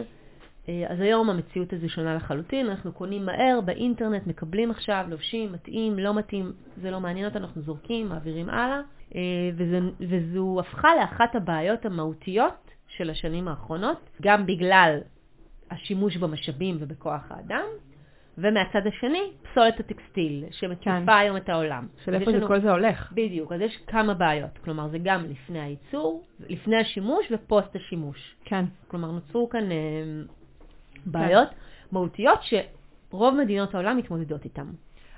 אה, 0.70 0.86
אז 0.90 1.00
היום 1.00 1.30
המציאות 1.30 1.74
הזו 1.74 1.90
שונה 1.90 2.16
לחלוטין, 2.16 2.70
אנחנו 2.70 2.92
קונים 2.92 3.26
מהר, 3.26 3.62
באינטרנט, 3.66 4.28
מקבלים 4.28 4.72
עכשיו, 4.72 5.06
לובשים, 5.10 5.52
מתאים, 5.52 6.00
לא 6.00 6.14
מתאים, 6.14 6.52
זה 6.82 6.92
לא 6.92 7.00
מעניין 7.00 7.26
אותנו, 7.26 7.46
אנחנו 7.46 7.62
זורקים, 7.62 8.10
מעבירים 8.10 8.50
הלאה, 8.50 8.82
אה, 9.16 9.22
וזה, 9.56 9.80
וזו 10.00 10.58
הפכה 10.60 10.90
לאחת 11.00 11.36
הבעיות 11.36 11.86
המהותיות 11.86 12.72
של 12.88 13.10
השנים 13.10 13.48
האחרונות, 13.48 14.10
גם 14.22 14.46
בגלל 14.46 15.00
השימוש 15.72 16.18
במשאבים 16.18 16.78
ובכוח 16.80 17.22
האדם, 17.30 17.66
ומהצד 18.38 18.88
השני, 18.88 19.32
פסולת 19.52 19.80
הטקסטיל, 19.80 20.44
שמציפה 20.52 20.84
כן. 21.06 21.10
היום 21.10 21.38
את 21.38 21.50
העולם. 21.50 21.88
של 22.06 22.14
איפה 22.14 22.32
זה 22.32 22.38
לנו- 22.38 22.48
כל 22.48 22.62
זה 22.62 22.72
הולך? 22.72 23.12
בדיוק, 23.16 23.52
אז 23.52 23.62
יש 23.62 23.78
כמה 23.88 24.14
בעיות, 24.14 24.58
כלומר 24.64 24.88
זה 24.88 24.98
גם 25.04 25.26
לפני 25.30 25.60
הייצור, 25.62 26.24
לפני 26.50 26.78
השימוש 26.78 27.26
ופוסט 27.32 27.76
השימוש. 27.76 28.36
כן. 28.46 28.66
כלומר, 28.88 29.12
נוצרו 29.12 29.50
כאן 29.50 29.72
אה, 29.72 29.78
בעיות 31.06 31.48
מהותיות 31.92 32.40
שרוב 32.42 33.36
מדינות 33.36 33.76
העולם 33.76 33.98
מתמודדות 33.98 34.46
איתן. 34.46 34.68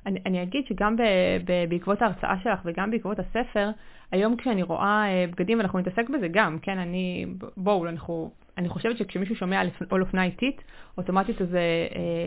אני, 0.06 0.20
אני 0.26 0.44
אגיד 0.44 0.66
שגם 0.70 0.96
ב, 0.98 1.02
ב, 1.46 1.70
בעקבות 1.70 2.02
ההרצאה 2.02 2.36
שלך 2.44 2.60
וגם 2.66 2.92
בעקבות 2.92 3.18
הספר, 3.20 3.70
היום 4.12 4.36
כשאני 4.38 4.64
רואה 4.64 5.04
אה, 5.08 5.26
בגדים, 5.32 5.58
ואנחנו 5.58 5.80
נתעסק 5.80 6.10
בזה 6.10 6.28
גם, 6.32 6.60
כן, 6.62 6.78
אני, 6.80 7.26
בואו, 7.58 7.88
אנחנו, 7.88 8.32
אני 8.58 8.70
חושבת 8.70 8.98
שכשמישהו 8.98 9.36
שומע 9.36 9.60
על 9.60 9.70
על 9.90 10.02
אופנה 10.02 10.24
איטית, 10.24 10.64
אוטומטית 10.98 11.42
אז 11.42 11.56
אה, 11.56 11.62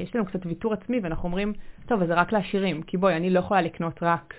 יש 0.03 0.17
לנו 0.17 0.27
קצת 0.27 0.47
ויתור 0.47 0.73
עצמי, 0.73 1.01
ואנחנו 1.03 1.25
אומרים, 1.25 1.53
טוב, 1.87 2.03
אז 2.03 2.09
זה 2.09 2.15
רק 2.15 2.33
לעשירים, 2.33 2.83
כי 2.83 2.97
בואי, 2.97 3.17
אני 3.17 3.31
לא 3.31 3.39
יכולה 3.39 3.63
לקנות 3.63 4.03
רק 4.03 4.35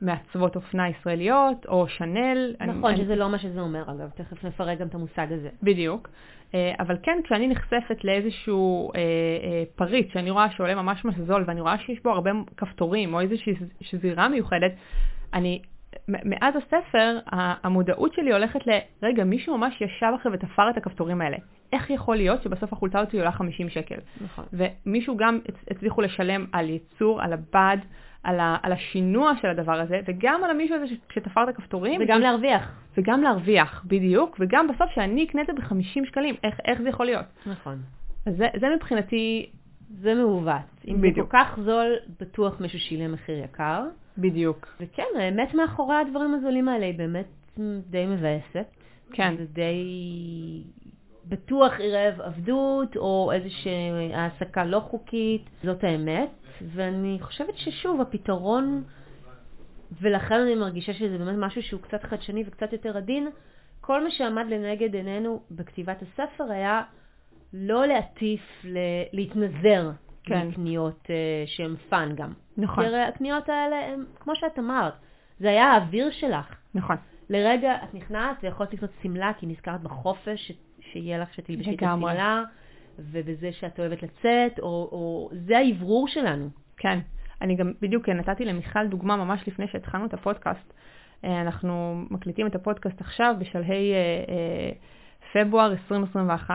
מעצבות 0.00 0.56
אופנה 0.56 0.88
ישראליות, 0.88 1.66
או 1.66 1.88
שנל. 1.88 2.54
נכון, 2.66 2.90
אני, 2.90 3.04
שזה 3.04 3.16
לא 3.16 3.28
מה 3.28 3.38
שזה 3.38 3.60
אומר, 3.60 3.82
אגב, 3.82 4.10
תכף 4.14 4.44
נפרק 4.44 4.78
גם 4.78 4.86
את 4.86 4.94
המושג 4.94 5.26
הזה. 5.30 5.48
בדיוק. 5.62 6.08
אה, 6.54 6.74
אבל 6.80 6.96
כן, 7.02 7.18
כשאני 7.24 7.48
נחשפת 7.48 8.04
לאיזשהו 8.04 8.90
אה, 8.94 8.98
אה, 8.98 9.62
פריט 9.76 10.12
שאני 10.12 10.30
רואה 10.30 10.50
שעולה 10.50 10.74
ממש 10.74 11.04
ממש 11.04 11.14
זול, 11.26 11.44
ואני 11.46 11.60
רואה 11.60 11.78
שיש 11.78 12.02
בו 12.02 12.10
הרבה 12.10 12.30
כפתורים, 12.56 13.14
או 13.14 13.20
איזושהי 13.20 13.54
שזירה 13.80 14.28
מיוחדת, 14.28 14.72
אני, 15.34 15.62
מאז 16.08 16.54
הספר, 16.56 17.18
המודעות 17.32 18.14
שלי 18.14 18.32
הולכת 18.32 18.66
ל, 18.66 18.70
רגע, 19.02 19.24
מישהו 19.24 19.58
ממש 19.58 19.80
ישב 19.80 20.12
אחרי 20.20 20.32
ותפר 20.34 20.70
את 20.70 20.76
הכפתורים 20.76 21.20
האלה. 21.20 21.36
איך 21.72 21.90
יכול 21.90 22.16
להיות 22.16 22.42
שבסוף 22.42 22.72
החולצה 22.72 23.00
הזאת 23.00 23.14
עולה 23.14 23.32
50 23.32 23.68
שקל? 23.68 23.94
נכון. 24.24 24.44
ומישהו 24.52 25.16
גם 25.16 25.38
הצ- 25.48 25.70
הצליחו 25.70 26.00
לשלם 26.02 26.46
על 26.52 26.68
ייצור, 26.68 27.22
על 27.22 27.32
הבד, 27.32 27.76
על, 28.22 28.40
ה, 28.40 28.56
על 28.62 28.72
השינוע 28.72 29.32
של 29.42 29.48
הדבר 29.48 29.80
הזה, 29.80 30.00
וגם 30.06 30.44
על 30.44 30.50
המישהו 30.50 30.76
הזה 30.76 30.86
ש- 30.86 31.14
שתפר 31.14 31.42
את 31.44 31.48
הכפתורים. 31.48 32.00
וגם 32.04 32.20
להרוויח. 32.20 32.72
וגם 32.98 33.22
להרוויח, 33.22 33.84
בדיוק, 33.86 34.36
וגם 34.40 34.68
בסוף 34.68 34.90
שאני 34.94 35.24
אקנה 35.24 35.42
את 35.42 35.46
זה 35.46 35.52
ב-50 35.52 36.06
שקלים, 36.08 36.34
איך, 36.44 36.54
איך 36.64 36.82
זה 36.82 36.88
יכול 36.88 37.06
להיות? 37.06 37.24
נכון. 37.46 37.78
זה, 38.28 38.46
זה 38.60 38.66
מבחינתי, 38.76 39.50
זה 39.90 40.14
מעוות. 40.14 40.54
אם 40.88 40.96
זה 40.96 41.02
בדיוק. 41.02 41.30
כל 41.30 41.36
כך 41.38 41.58
זול, 41.64 41.92
בטוח 42.20 42.60
מישהו 42.60 42.78
שילם 42.78 43.12
מחיר 43.12 43.38
יקר. 43.44 43.82
בדיוק. 44.18 44.76
וכן, 44.80 45.02
האמת 45.18 45.54
מאחורי 45.54 45.96
הדברים 45.96 46.34
הזולים 46.34 46.68
האלה 46.68 46.86
היא 46.86 46.98
באמת 46.98 47.26
די 47.90 48.06
מבאסת. 48.06 48.66
כן. 49.12 49.36
זה 49.36 49.44
די 49.44 49.84
בטוח 51.28 51.72
ערב 51.80 52.20
עבדות 52.20 52.96
או 52.96 53.30
איזושהי 53.34 54.14
העסקה 54.14 54.64
לא 54.64 54.80
חוקית, 54.80 55.42
זאת 55.64 55.84
האמת. 55.84 56.30
ואני 56.74 57.18
חושבת 57.20 57.56
ששוב, 57.56 58.00
הפתרון, 58.00 58.82
ולכן 60.00 60.34
אני 60.34 60.54
מרגישה 60.54 60.92
שזה 60.92 61.18
באמת 61.18 61.34
משהו 61.38 61.62
שהוא 61.62 61.80
קצת 61.80 62.02
חדשני 62.02 62.44
וקצת 62.46 62.72
יותר 62.72 62.96
עדין, 62.96 63.28
כל 63.80 64.04
מה 64.04 64.10
שעמד 64.10 64.44
לנגד 64.48 64.94
עינינו 64.94 65.40
בכתיבת 65.50 66.02
הספר 66.02 66.44
היה 66.52 66.82
לא 67.52 67.86
להטיף, 67.86 68.40
ל- 68.64 68.78
להתנזר 69.12 69.90
כן. 70.34 70.48
מקניות 70.48 71.04
אה, 71.04 71.10
שהן 71.46 71.76
fun 71.88 72.12
גם. 72.14 72.32
נכון, 72.56 72.88
כי 72.88 72.96
הקניות 72.96 73.48
האלה 73.48 73.76
הן, 73.86 74.04
כמו 74.20 74.36
שאת 74.36 74.58
אמרת, 74.58 74.92
זה 75.40 75.50
היה 75.50 75.64
האוויר 75.64 76.10
שלך. 76.10 76.54
נכון. 76.74 76.96
לרגע 77.30 77.76
את 77.84 77.94
נכנעת 77.94 78.36
ויכולת 78.42 78.72
לקנות 78.72 78.90
שמלה 79.02 79.32
כי 79.38 79.46
נזכרת 79.46 79.82
בחופש 79.82 80.48
ש... 80.48 80.52
שיהיה 80.80 81.18
לך 81.18 81.34
שתלבשי 81.34 81.74
את. 81.74 81.82
השמלה, 81.82 82.42
ובזה 82.98 83.52
שאת 83.52 83.80
אוהבת 83.80 84.02
לצאת, 84.02 84.58
או, 84.58 84.88
או 84.92 85.30
זה 85.32 85.58
האוורור 85.58 86.08
שלנו. 86.08 86.48
כן. 86.76 86.98
אני 87.42 87.56
גם 87.56 87.72
בדיוק 87.80 88.08
נתתי 88.08 88.44
למיכל 88.44 88.86
דוגמה 88.86 89.16
ממש 89.16 89.40
לפני 89.46 89.68
שהתחלנו 89.68 90.06
את 90.06 90.14
הפודקאסט. 90.14 90.72
אה, 91.24 91.40
אנחנו 91.40 92.04
מקליטים 92.10 92.46
את 92.46 92.54
הפודקאסט 92.54 93.00
עכשיו 93.00 93.34
בשלהי 93.38 93.92
אה, 93.92 93.96
אה, 94.28 94.70
פברואר 95.32 95.72
2021. 95.72 96.54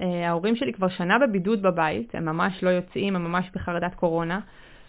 אה, 0.00 0.28
ההורים 0.28 0.56
שלי 0.56 0.72
כבר 0.72 0.88
שנה 0.88 1.18
בבידוד 1.18 1.62
בבית, 1.62 2.14
הם 2.14 2.24
ממש 2.24 2.64
לא 2.64 2.70
יוצאים, 2.70 3.16
הם 3.16 3.24
ממש 3.24 3.50
בחרדת 3.54 3.94
קורונה. 3.94 4.40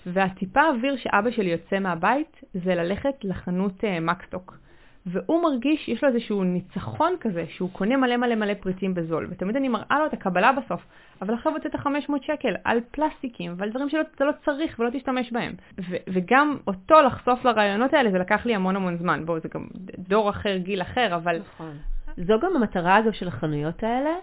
והטיפה 0.06 0.62
אוויר 0.70 0.98
שאבא 0.98 1.32
שלי 1.32 1.50
יוצא 1.50 1.79
מהבית 1.79 2.41
זה 2.53 2.75
ללכת 2.75 3.15
לחנות 3.24 3.84
אה, 3.84 4.00
מקסטוק. 4.00 4.58
והוא 5.06 5.44
מרגיש, 5.44 5.89
יש 5.89 6.03
לו 6.03 6.10
איזשהו 6.10 6.44
ניצחון 6.44 7.13
כזה, 7.20 7.46
שהוא 7.50 7.70
קונה 7.72 7.98
מלא 7.98 8.17
מלא 8.17 8.36
מלא 8.36 8.53
פריטים 8.53 8.94
בזול, 8.94 9.27
ותמיד 9.29 9.56
אני 9.56 9.67
מראה 9.67 10.00
לו 10.00 10.06
את 10.06 10.13
הקבלה 10.13 10.51
בסוף, 10.51 10.82
אבל 11.22 11.34
עכשיו 11.34 11.53
הוצאת 11.53 11.75
500 11.75 12.24
שקל 12.24 12.56
על 12.63 12.79
פלסטיקים 12.91 13.53
ועל 13.58 13.70
דברים 13.70 13.89
שאתה 13.89 14.25
לא 14.25 14.32
צריך 14.46 14.79
ולא 14.79 14.89
תשתמש 14.89 15.32
בהם. 15.32 15.53
ו- 15.89 15.96
וגם 16.08 16.58
אותו 16.67 17.01
לחשוף 17.01 17.46
לרעיונות 17.46 17.94
האלה, 17.94 18.12
זה 18.12 18.17
לקח 18.17 18.46
לי 18.46 18.56
המון 18.56 18.75
המון 18.75 18.98
זמן. 18.98 19.25
בואו, 19.25 19.39
זה 19.39 19.50
גם 19.53 19.67
דור 19.98 20.29
אחר, 20.29 20.58
גיל 20.58 20.82
אחר, 20.82 21.15
אבל 21.15 21.39
נכון. 21.39 21.77
זו 22.18 22.40
גם 22.42 22.56
המטרה 22.56 23.00
אגב 23.00 23.12
של 23.12 23.28
החנויות 23.28 23.84
האלה. 23.84 24.16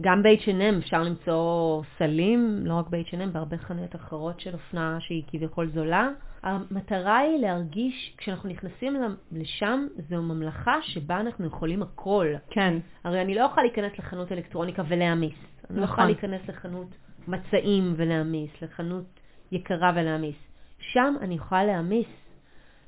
גם 0.00 0.22
ב-H&M 0.22 0.78
אפשר 0.78 1.02
למצוא 1.02 1.82
סלים, 1.98 2.60
לא 2.64 2.74
רק 2.74 2.88
ב-H&M, 2.88 3.26
בהרבה 3.32 3.56
חנויות 3.58 3.96
אחרות 3.96 4.40
של 4.40 4.54
אופנה 4.54 4.96
שהיא 5.00 5.22
כביכול 5.26 5.70
זולה. 5.74 6.08
המטרה 6.42 7.18
היא 7.18 7.38
להרגיש, 7.38 8.14
כשאנחנו 8.18 8.48
נכנסים 8.48 8.96
לשם, 9.32 9.86
זו 10.08 10.22
ממלכה 10.22 10.74
שבה 10.82 11.20
אנחנו 11.20 11.46
יכולים 11.46 11.82
הכל. 11.82 12.26
כן, 12.50 12.78
הרי 13.04 13.22
אני 13.22 13.34
לא 13.34 13.44
אוכל 13.44 13.60
להיכנס 13.60 13.92
לחנות 13.98 14.32
אלקטרוניקה 14.32 14.82
ולהעמיס. 14.88 15.34
אני 15.70 15.78
לא 15.78 15.84
נכון. 15.84 15.98
אוכל 15.98 16.06
להיכנס 16.06 16.48
לחנות 16.48 16.88
מצעים 17.28 17.94
ולהעמיס, 17.96 18.50
לחנות 18.62 19.04
יקרה 19.52 19.92
ולהעמיס. 19.96 20.36
שם 20.78 21.14
אני 21.20 21.34
יכולה 21.34 21.64
להעמיס, 21.64 22.06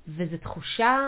וזו 0.09 0.37
תחושה, 0.37 1.07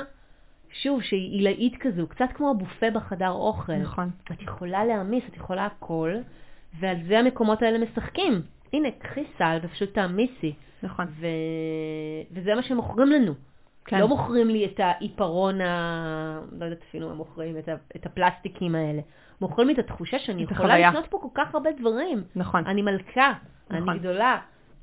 שוב, 0.73 1.03
שהיא 1.03 1.33
עילאית 1.33 1.77
כזו, 1.81 2.07
קצת 2.07 2.29
כמו 2.35 2.51
הבופה 2.51 2.91
בחדר 2.91 3.31
אוכל. 3.31 3.77
נכון. 3.77 4.11
את 4.33 4.43
יכולה 4.43 4.85
להעמיס, 4.85 5.25
את 5.29 5.37
יכולה 5.37 5.67
הכל, 5.67 6.13
ועל 6.81 6.97
זה 7.09 7.19
המקומות 7.19 7.63
האלה 7.63 7.79
משחקים. 7.79 8.43
הנה, 8.73 8.89
קחי 8.99 9.25
סל 9.39 9.59
ופשוט 9.63 9.95
תעמיסי. 9.95 10.55
נכון. 10.83 11.07
ו... 11.21 11.27
וזה 12.33 12.55
מה 12.55 12.63
שמוכרים 12.63 13.13
לנו. 13.13 13.35
כן. 13.85 14.01
לא 14.01 14.09
מוכרים 14.09 14.49
לי 14.49 14.67
את 14.67 14.81
העיפרון, 14.81 15.61
ה... 15.61 16.41
לא 16.59 16.65
יודעת 16.65 16.83
אפילו 16.89 17.09
מה 17.09 17.15
מוכרים, 17.15 17.59
את, 17.59 17.69
ה... 17.69 17.75
את 17.97 18.07
הפלסטיקים 18.07 18.75
האלה. 18.75 19.01
מוכרים 19.41 19.69
לי 19.69 19.75
את 19.75 19.79
התחושה 19.79 20.19
שאני 20.19 20.45
את 20.45 20.51
יכולה 20.51 20.69
החוויה. 20.69 20.91
לקנות 20.91 21.07
פה 21.07 21.19
כל 21.19 21.29
כך 21.35 21.55
הרבה 21.55 21.71
דברים. 21.73 22.23
נכון. 22.37 22.67
אני 22.67 22.83
מלכה, 22.83 23.33
נכון. 23.71 23.89
אני 23.89 23.99
גדולה. 23.99 24.39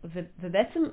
ו... 0.05 0.19
ובעצם 0.39 0.83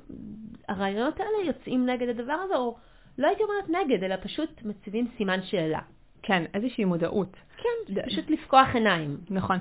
הרעיונות 0.69 1.21
האלה 1.21 1.47
יוצאים 1.47 1.87
נגד 1.87 2.09
הדבר 2.09 2.33
הזה, 2.33 2.57
או 2.57 2.77
לא 3.19 3.27
הייתי 3.27 3.43
אומרת 3.43 3.85
נגד, 3.85 4.05
אלא 4.05 4.17
פשוט 4.23 4.63
מציבים 4.65 5.09
סימן 5.17 5.43
שאלה. 5.43 5.81
כן, 6.23 6.43
איזושהי 6.55 6.85
מודעות. 6.85 7.37
כן, 7.57 8.03
פשוט 8.07 8.31
לפקוח 8.31 8.69
עיניים. 8.75 9.17
נכון. 9.31 9.59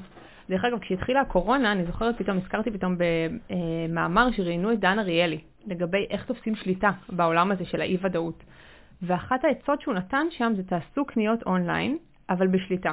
דרך 0.49 0.65
אגב, 0.65 0.79
כשהתחילה 0.79 1.21
הקורונה, 1.21 1.71
אני 1.71 1.85
זוכרת 1.85 2.17
פתאום, 2.17 2.37
הזכרתי 2.37 2.71
פתאום 2.71 2.95
במאמר 2.97 4.31
שראיינו 4.31 4.73
את 4.73 4.79
דן 4.79 4.99
אריאלי, 4.99 5.41
לגבי 5.65 6.07
איך 6.09 6.25
תופסים 6.25 6.55
שליטה 6.55 6.91
בעולם 7.09 7.51
הזה 7.51 7.65
של 7.65 7.81
האי-ודאות. 7.81 8.43
ואחת 9.01 9.45
העצות 9.45 9.81
שהוא 9.81 9.93
נתן 9.93 10.27
שם 10.29 10.53
זה 10.55 10.63
תעשו 10.63 11.05
קניות 11.05 11.43
אונליין, 11.43 11.97
אבל 12.29 12.47
בשליטה. 12.47 12.91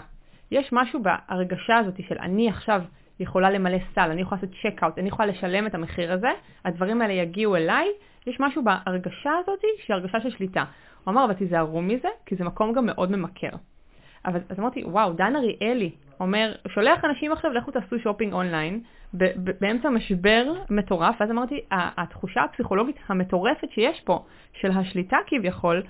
יש 0.51 0.69
משהו 0.73 1.01
בהרגשה 1.03 1.77
הזאת 1.77 2.01
של 2.09 2.19
אני 2.19 2.49
עכשיו 2.49 2.83
יכולה 3.21 3.51
למלא 3.51 3.79
סל, 3.95 4.11
אני 4.11 4.21
יכולה 4.21 4.41
לעשות 4.43 4.57
checkout, 4.63 4.99
אני 4.99 5.09
יכולה 5.09 5.29
לשלם 5.29 5.67
את 5.67 5.75
המחיר 5.75 6.13
הזה, 6.13 6.31
הדברים 6.65 7.03
האלה 7.03 7.13
יגיעו 7.13 7.57
אליי, 7.57 7.89
יש 8.27 8.37
משהו 8.41 8.63
בהרגשה 8.65 9.33
הזאת 9.43 9.61
שהיא 9.61 9.95
הרגשה 9.95 10.21
של 10.21 10.31
שליטה. 10.31 10.65
הוא 11.05 11.13
אמר, 11.13 11.25
אבל 11.25 11.35
תיזהרו 11.35 11.83
מזה, 11.83 12.09
כי 12.27 12.37
זה 12.37 12.45
מקום 12.45 12.73
גם 12.73 12.87
מאוד 12.87 13.11
ממכר. 13.13 13.51
אבל 14.27 14.41
אז 14.49 14.59
אמרתי, 14.59 14.85
וואו, 14.85 15.13
דן 15.13 15.37
אריאלי 15.37 15.91
אומר, 16.21 16.55
שולח 16.69 17.05
אנשים 17.05 17.33
עכשיו, 17.33 17.53
לכו 17.53 17.71
תעשו 17.71 17.99
שופינג 17.99 18.33
אונליין, 18.33 18.81
באמצע 19.61 19.91
משבר 19.91 20.53
מטורף, 20.71 21.17
ואז 21.21 21.31
אמרתי, 21.31 21.61
התחושה 21.71 22.43
הפסיכולוגית 22.43 22.97
המטורפת 23.09 23.71
שיש 23.71 24.01
פה, 24.01 24.25
של 24.53 24.71
השליטה 24.71 25.17
כביכול, 25.27 25.83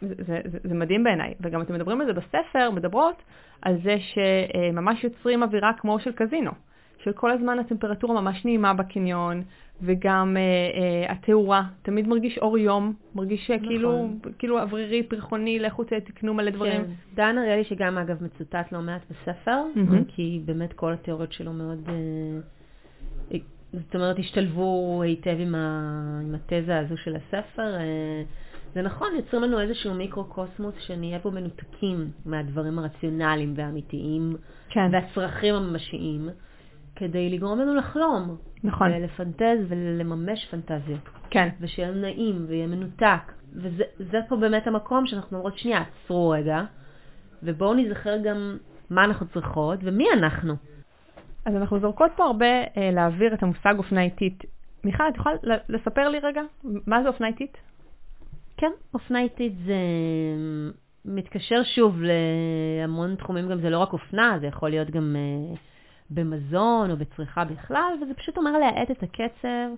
זה, 0.00 0.14
זה, 0.26 0.40
זה, 0.64 0.74
מדהים 0.74 1.04
בעיניי. 1.04 1.34
וגם 1.40 1.62
אתם 1.62 1.74
מדברים 1.74 2.00
על 2.00 2.06
זה 2.06 2.12
בספר, 2.12 2.70
מדברות 2.70 3.22
על 3.62 3.76
זה 3.82 3.96
שממש 4.00 5.04
יוצרים 5.04 5.42
אווירה 5.42 5.72
כמו 5.78 6.00
של 6.00 6.12
קזינו. 6.12 6.50
של 7.04 7.12
כל 7.12 7.30
הזמן 7.30 7.58
הטמפרטורה 7.58 8.20
ממש 8.20 8.44
נעימה 8.44 8.74
בקניון, 8.74 9.42
וגם 9.82 10.36
אה, 10.36 10.42
אה, 10.42 11.12
התאורה, 11.12 11.62
תמיד 11.82 12.08
מרגיש 12.08 12.38
אור 12.38 12.58
יום, 12.58 12.92
מרגיש 13.14 13.50
נכון. 13.50 13.66
כאילו, 13.66 14.08
כאילו 14.38 14.60
אוורירי, 14.60 15.02
פרחוני, 15.02 15.58
לכו 15.58 15.84
תקנו 15.84 16.34
מלא 16.34 16.50
דברים. 16.50 16.84
כן. 16.84 16.90
דן 17.14 17.38
אריאלי, 17.38 17.64
שגם 17.64 17.98
אגב 17.98 18.24
מצוטט 18.24 18.72
לא 18.72 18.80
מעט 18.80 19.02
בספר, 19.10 19.62
mm-hmm. 19.74 19.96
כי 20.08 20.40
באמת 20.44 20.72
כל 20.72 20.92
התיאוריות 20.92 21.32
שלו 21.32 21.52
מאוד, 21.52 21.88
אה, 21.88 23.38
זאת 23.72 23.94
אומרת, 23.94 24.18
השתלבו 24.18 25.02
היטב 25.02 25.36
עם, 25.38 25.54
ה, 25.54 26.20
עם 26.22 26.34
התזה 26.34 26.78
הזו 26.78 26.96
של 26.96 27.16
הספר. 27.16 27.74
אה, 27.76 28.22
זה 28.78 28.82
נכון, 28.82 29.08
יוצרים 29.16 29.42
לנו 29.42 29.60
איזשהו 29.60 29.94
מיקרו-קוסמוס 29.94 30.74
שנהיה 30.78 31.18
פה 31.18 31.30
מנותקים 31.30 32.10
מהדברים 32.26 32.78
הרציונליים 32.78 33.54
והאמיתיים, 33.56 34.36
כן. 34.68 34.90
והצרכים 34.92 35.54
הממשיים. 35.54 36.28
כדי 36.96 37.30
לגרום 37.30 37.58
לנו 37.58 37.74
לחלום. 37.74 38.36
נכון. 38.64 38.92
ולפנטז 38.92 39.58
ולממש 39.68 40.46
פנטזיות. 40.50 41.08
כן. 41.30 41.48
ושיהיה 41.60 41.90
נעים 41.90 42.44
ויהיה 42.48 42.66
מנותק. 42.66 43.32
וזה 43.52 44.18
פה 44.28 44.36
באמת 44.36 44.66
המקום 44.66 45.06
שאנחנו 45.06 45.36
אומרות, 45.36 45.58
שנייה, 45.58 45.82
עצרו 46.04 46.30
רגע, 46.30 46.62
ובואו 47.42 47.74
נזכר 47.74 48.16
גם 48.24 48.56
מה 48.90 49.04
אנחנו 49.04 49.26
צריכות 49.26 49.78
ומי 49.82 50.06
אנחנו. 50.12 50.54
אז 51.44 51.56
אנחנו 51.56 51.80
זורקות 51.80 52.10
פה 52.16 52.24
הרבה 52.24 52.46
אה, 52.46 52.90
להעביר 52.92 53.34
את 53.34 53.42
המושג 53.42 53.74
אופנה 53.78 54.02
איטית. 54.02 54.44
מיכל, 54.84 55.08
את 55.08 55.16
יכולה 55.16 55.36
לספר 55.68 56.08
לי 56.08 56.18
רגע 56.18 56.42
מה 56.86 57.02
זה 57.02 57.08
אופנה 57.08 57.26
איטית? 57.26 57.56
כן, 58.58 58.70
אופנה 58.94 59.20
איטית 59.20 59.52
זה 59.66 59.76
מתקשר 61.04 61.62
שוב 61.64 61.96
להמון 62.02 63.14
תחומים, 63.14 63.48
גם 63.48 63.60
זה 63.60 63.70
לא 63.70 63.78
רק 63.78 63.92
אופנה, 63.92 64.38
זה 64.40 64.46
יכול 64.46 64.70
להיות 64.70 64.90
גם 64.90 65.16
אה, 65.16 65.56
במזון 66.10 66.90
או 66.90 66.96
בצריכה 66.96 67.44
בכלל, 67.44 67.92
וזה 68.02 68.14
פשוט 68.14 68.38
אומר 68.38 68.58
להאט 68.58 68.90
את 68.90 69.02
הקצב 69.02 69.68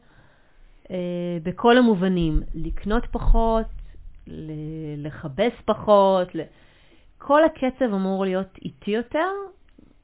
אה, 0.90 1.38
בכל 1.42 1.78
המובנים, 1.78 2.40
לקנות 2.54 3.06
פחות, 3.10 3.66
לכבס 4.96 5.52
פחות, 5.64 6.28
כל 7.18 7.44
הקצב 7.44 7.94
אמור 7.94 8.24
להיות 8.24 8.58
איטי 8.64 8.90
יותר, 8.90 9.28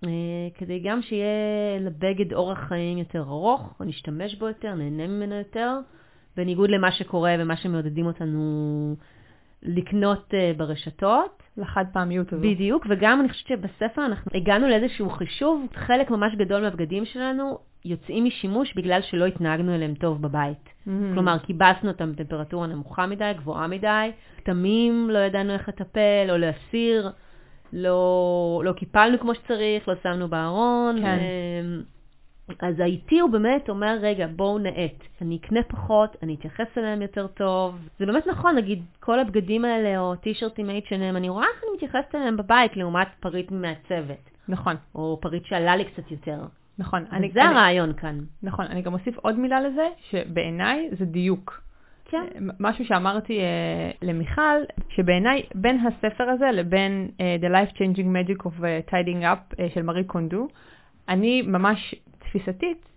אה, 0.04 0.10
כדי 0.54 0.78
גם 0.78 1.02
שיהיה 1.02 1.78
לבגד 1.80 2.32
אורח 2.32 2.58
חיים 2.58 2.98
יותר 2.98 3.20
ארוך, 3.20 3.80
נשתמש 3.80 4.34
בו 4.34 4.48
יותר, 4.48 4.74
נהנה 4.74 5.06
ממנו 5.06 5.34
יותר, 5.34 5.78
בניגוד 6.36 6.70
למה 6.70 6.92
שקורה 6.92 7.34
ומה 7.38 7.56
שמעודדים 7.56 8.06
אותנו 8.06 8.96
לקנות 9.62 10.30
uh, 10.30 10.58
ברשתות. 10.58 11.42
לחד 11.56 11.84
פעמיות 11.92 12.32
הזו. 12.32 12.42
בדיוק, 12.42 12.86
וגם 12.88 13.20
אני 13.20 13.28
חושבת 13.28 13.46
שבספר 13.46 14.06
אנחנו 14.06 14.30
הגענו 14.34 14.68
לאיזשהו 14.68 15.10
חישוב, 15.10 15.66
חלק 15.74 16.10
ממש 16.10 16.34
גדול 16.34 16.62
מהבגדים 16.62 17.04
שלנו 17.04 17.58
יוצאים 17.84 18.24
משימוש 18.24 18.74
בגלל 18.76 19.02
שלא 19.02 19.26
התנהגנו 19.26 19.74
אליהם 19.74 19.94
טוב 19.94 20.22
בבית. 20.22 20.64
Mm-hmm. 20.64 20.90
כלומר, 21.14 21.38
קיבסנו 21.38 21.90
אותם 21.90 22.12
בטמפרטורה 22.12 22.66
נמוכה 22.66 23.06
מדי, 23.06 23.32
גבוהה 23.36 23.66
מדי, 23.66 24.10
כתמים, 24.36 25.10
לא 25.10 25.18
ידענו 25.18 25.52
איך 25.52 25.68
לטפל 25.68 26.26
או 26.30 26.36
להסיר, 26.36 27.10
לא, 27.72 28.62
לא 28.64 28.72
קיפלנו 28.72 29.18
כמו 29.18 29.34
שצריך, 29.34 29.88
לא 29.88 29.94
שמנו 30.02 30.28
בארון. 30.28 30.96
כן. 31.00 31.18
אמ, 31.18 31.82
אז 32.60 32.80
האיטי 32.80 33.20
הוא 33.20 33.30
באמת 33.30 33.68
אומר, 33.68 33.98
רגע, 34.00 34.26
בואו 34.36 34.58
נאט. 34.58 35.04
אני 35.22 35.36
אקנה 35.36 35.62
פחות, 35.62 36.16
אני 36.22 36.34
אתייחס 36.34 36.78
אליהם 36.78 37.02
יותר 37.02 37.26
טוב. 37.26 37.88
זה 37.98 38.06
באמת 38.06 38.26
נכון, 38.26 38.56
נגיד, 38.56 38.84
כל 39.00 39.20
הבגדים 39.20 39.64
האלה, 39.64 39.98
או 39.98 40.16
טישרטים 40.16 40.70
H&M, 40.70 41.16
אני 41.16 41.28
רואה 41.28 41.46
איך 41.46 41.62
אני 41.64 41.76
מתייחסת 41.76 42.14
אליהם 42.14 42.36
בבית, 42.36 42.76
לעומת 42.76 43.08
פריט 43.20 43.50
מהצוות. 43.50 44.30
נכון. 44.48 44.76
או 44.94 45.18
פריט 45.22 45.44
שעלה 45.44 45.76
לי 45.76 45.84
קצת 45.84 46.10
יותר. 46.10 46.40
נכון. 46.78 47.04
אני, 47.12 47.30
זה 47.30 47.42
אני, 47.42 47.48
הרעיון 47.48 47.92
כאן. 47.92 48.18
נכון, 48.42 48.66
אני 48.66 48.82
גם 48.82 48.94
אוסיף 48.94 49.18
עוד 49.18 49.38
מילה 49.38 49.60
לזה, 49.60 49.88
שבעיניי 50.10 50.88
זה 50.98 51.04
דיוק. 51.04 51.60
כן. 52.10 52.26
משהו 52.60 52.84
שאמרתי 52.84 53.40
אה, 53.40 53.90
למיכל, 54.02 54.56
שבעיניי 54.88 55.42
בין 55.54 55.86
הספר 55.86 56.24
הזה 56.24 56.50
לבין 56.52 57.08
אה, 57.20 57.36
The 57.40 57.52
Life 57.52 57.74
Changing 57.76 58.06
Magic 58.06 58.46
of 58.46 58.60
uh, 58.60 58.90
Tidying 58.90 59.22
Up 59.22 59.60
אה, 59.60 59.66
של 59.74 59.82
מארי 59.82 60.04
קונדו, 60.04 60.48
אני 61.08 61.42
ממש 61.42 61.94
תפיסתית 62.38 62.88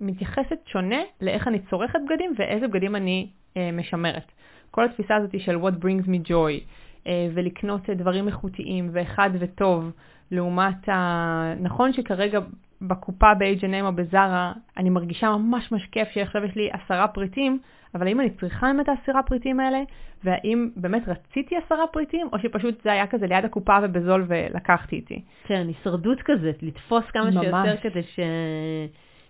מתייחסת 0.00 0.58
שונה 0.66 1.00
לאיך 1.20 1.48
אני 1.48 1.58
צורכת 1.70 1.98
בגדים 2.06 2.34
ואיזה 2.38 2.68
בגדים 2.68 2.96
אני 2.96 3.28
אה, 3.56 3.70
משמרת. 3.72 4.32
כל 4.70 4.84
התפיסה 4.84 5.16
הזאת 5.16 5.40
של 5.40 5.56
what 5.56 5.82
brings 5.82 6.06
me 6.06 6.28
joy, 6.28 6.60
אה, 7.06 7.28
ולקנות 7.34 7.90
דברים 7.90 8.28
איכותיים 8.28 8.88
ואחד 8.92 9.30
וטוב, 9.38 9.90
לעומת 10.30 10.88
ה... 10.88 11.54
נכון 11.60 11.92
שכרגע 11.92 12.40
בקופה 12.80 13.34
ב-H&M 13.34 13.82
או 13.84 13.92
בזארה 13.92 14.52
אני 14.76 14.90
מרגישה 14.90 15.30
ממש 15.30 15.72
ממש 15.72 15.86
כיף 15.92 16.08
שעכשיו 16.08 16.44
יש 16.44 16.54
לי 16.54 16.70
עשרה 16.72 17.08
פריטים, 17.08 17.58
אבל 17.94 18.06
האם 18.06 18.20
אני 18.20 18.30
צריכה 18.30 18.66
באמת 18.66 18.88
העשרה 18.88 19.22
פריטים 19.22 19.60
האלה? 19.60 19.78
והאם 20.24 20.70
באמת 20.76 21.08
רציתי 21.08 21.56
עשרה 21.56 21.86
פריטים, 21.86 22.28
או 22.32 22.38
שפשוט 22.38 22.82
זה 22.82 22.92
היה 22.92 23.06
כזה 23.06 23.26
ליד 23.26 23.44
הקופה 23.44 23.76
ובזול 23.82 24.24
ולקחתי 24.28 24.96
איתי? 24.96 25.22
כן, 25.44 25.66
הישרדות 25.68 26.22
כזאת, 26.24 26.62
לתפוס 26.62 27.04
כמה 27.04 27.30
ממש. 27.30 27.34
שיותר 27.34 27.76
כדי 27.82 28.02
ש... 28.02 28.20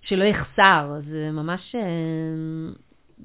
שלא 0.02 0.24
יחסר. 0.24 1.00
זה 1.00 1.30
ממש... 1.32 1.74
אה, 1.74 1.80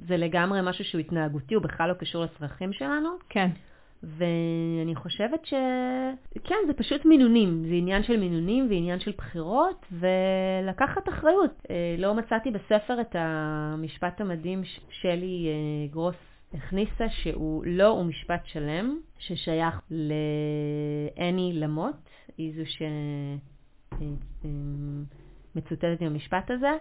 זה 0.07 0.17
לגמרי 0.17 0.59
משהו 0.63 0.83
שהוא 0.83 0.99
התנהגותי, 0.99 1.53
הוא 1.55 1.63
בכלל 1.63 1.89
לא 1.89 1.93
קשור 1.93 2.23
לצרכים 2.23 2.73
שלנו. 2.73 3.09
כן. 3.29 3.49
ואני 4.03 4.95
חושבת 4.95 5.45
ש... 5.45 5.53
כן, 6.43 6.55
זה 6.67 6.73
פשוט 6.73 7.05
מינונים. 7.05 7.63
זה 7.67 7.73
עניין 7.73 8.03
של 8.03 8.17
מינונים 8.17 8.67
ועניין 8.69 8.99
של 8.99 9.11
בחירות, 9.17 9.85
ולקחת 9.91 11.09
אחריות. 11.09 11.61
אה, 11.69 11.95
לא 11.97 12.13
מצאתי 12.15 12.51
בספר 12.51 13.01
את 13.01 13.15
המשפט 13.19 14.21
המדהים 14.21 14.61
ששלי 14.63 15.47
אה, 15.47 15.87
גרוס 15.91 16.15
הכניסה, 16.53 17.09
שהוא 17.09 17.63
לא 17.65 17.87
הוא 17.87 18.05
משפט 18.05 18.41
שלם, 18.45 18.99
ששייך 19.19 19.81
לאני 19.91 21.51
למוט, 21.53 22.09
היא 22.37 22.53
זו 22.55 22.63
שמצוטטת 25.55 25.83
אה, 25.83 25.95
עם 25.99 26.07
המשפט 26.07 26.51
הזה. 26.51 26.71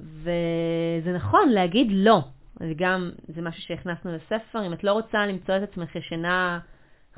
וזה 0.00 1.12
נכון 1.14 1.48
להגיד 1.48 1.86
לא. 1.90 2.20
וגם 2.60 3.10
זה 3.28 3.42
משהו 3.42 3.62
שהכנסנו 3.62 4.12
לספר, 4.16 4.66
אם 4.66 4.72
את 4.72 4.84
לא 4.84 4.92
רוצה 4.92 5.26
למצוא 5.26 5.56
את 5.56 5.62
עצמך 5.62 5.96
ישנה 5.96 6.58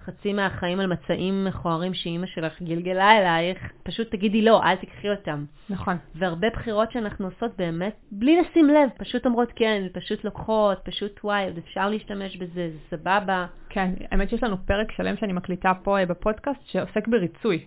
חצי 0.05 0.33
מהחיים 0.33 0.81
על 0.81 0.87
מצעים 0.87 1.45
מכוערים 1.45 1.95
שאימא 1.95 2.27
שלך 2.27 2.63
גלגלה 2.63 3.19
אלייך, 3.19 3.73
פשוט 3.83 4.11
תגידי 4.11 4.43
לא, 4.43 4.63
אל 4.63 4.77
תקחי 4.77 5.11
אותם. 5.11 5.45
נכון. 5.71 5.97
והרבה 6.15 6.51
בחירות 6.51 6.93
שאנחנו 6.93 7.27
עושות 7.27 7.57
באמת, 7.57 7.97
בלי 8.13 8.41
לשים 8.41 8.69
לב, 8.69 8.91
פשוט 8.99 9.27
אומרות 9.27 9.49
כן, 9.57 9.87
פשוט 9.93 10.25
לוקחות, 10.25 10.79
פשוט 10.85 11.21
וואי, 11.25 11.45
עוד 11.45 11.59
אפשר 11.59 11.89
להשתמש 11.89 12.37
בזה, 12.37 12.71
זה 12.73 12.97
סבבה. 12.97 13.47
כן, 13.69 13.91
האמת 14.11 14.31
שיש 14.31 14.43
לנו 14.43 14.57
פרק 14.67 14.93
שלם 14.93 15.17
שאני 15.17 15.33
מקליטה 15.33 15.73
פה 15.83 15.99
אה, 15.99 16.07
בפודקאסט 16.07 16.61
שעוסק 16.65 17.09
בריצוי. 17.09 17.67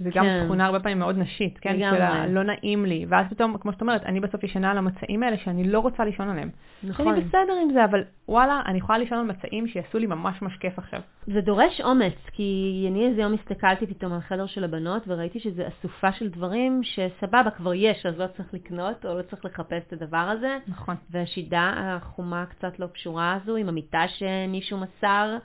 שזה 0.00 0.10
גם 0.14 0.24
כן. 0.24 0.44
תכונה 0.44 0.66
הרבה 0.66 0.80
פעמים 0.80 0.98
מאוד 0.98 1.18
נשית, 1.18 1.58
כן? 1.58 1.78
של 1.78 2.32
לא 2.32 2.42
נעים 2.42 2.84
לי. 2.84 3.06
ואז 3.08 3.26
פתאום, 3.30 3.58
כמו 3.58 3.72
שאת 3.72 3.80
אומרת, 3.80 4.04
אני 4.04 4.20
בסוף 4.20 4.44
ישנה 4.44 4.70
על 4.70 4.78
המצעים 4.78 5.22
האלה 5.22 5.36
שאני 5.36 5.64
לא 5.64 5.78
רוצה 5.78 6.04
לישון 6.04 6.28
עליהם. 6.28 6.50
נכון. 6.82 7.06
שאני 7.06 7.20
בסדר 7.20 7.52
עם 7.62 7.72
זה, 7.72 7.84
אבל 7.84 8.04
וואלה, 8.28 8.62
אני 8.66 8.78
יכולה 8.78 8.98
לישון 8.98 9.18
על 9.18 9.24
מצעים 9.24 9.68
שיעשו 9.68 9.98
לי 9.98 10.06
ממש 10.06 10.42
ממש 10.42 10.56
כיף 10.56 10.78
עכשיו. 10.78 11.00
זה 11.26 11.40
דורש 11.40 11.80
אומץ, 11.80 12.14
כי 12.32 12.86
אני 12.90 13.06
איזה 13.06 13.22
יום 13.22 13.34
הסתכלתי 13.34 13.86
פתאום 13.86 14.12
על 14.12 14.20
חדר 14.20 14.46
של 14.46 14.64
הבנות, 14.64 15.02
וראיתי 15.06 15.40
שזה 15.40 15.68
אסופה 15.68 16.12
של 16.12 16.28
דברים 16.28 16.80
שסבבה, 16.82 17.50
כבר 17.50 17.74
יש, 17.74 18.06
אז 18.06 18.18
לא 18.18 18.26
צריך 18.36 18.54
לקנות, 18.54 19.06
או 19.06 19.18
לא 19.18 19.22
צריך 19.22 19.44
לחפש 19.44 19.82
את 19.86 19.92
הדבר 19.92 20.16
הזה. 20.16 20.58
נכון. 20.68 20.94
והשידה 21.10 21.72
החומה 21.76 22.44
קצת 22.46 22.78
לא 22.78 22.86
קשורה 22.86 23.38
הזו, 23.42 23.56
עם 23.56 23.68
המיטה 23.68 24.08
שמישהו 24.08 24.78
מסר. 24.78 25.36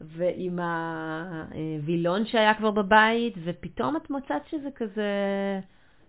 ועם 0.00 0.58
הווילון 0.58 2.26
שהיה 2.26 2.54
כבר 2.54 2.70
בבית, 2.70 3.34
ופתאום 3.44 3.96
את 3.96 4.10
מוצאת 4.10 4.46
שזה 4.50 4.68
כזה 4.76 5.10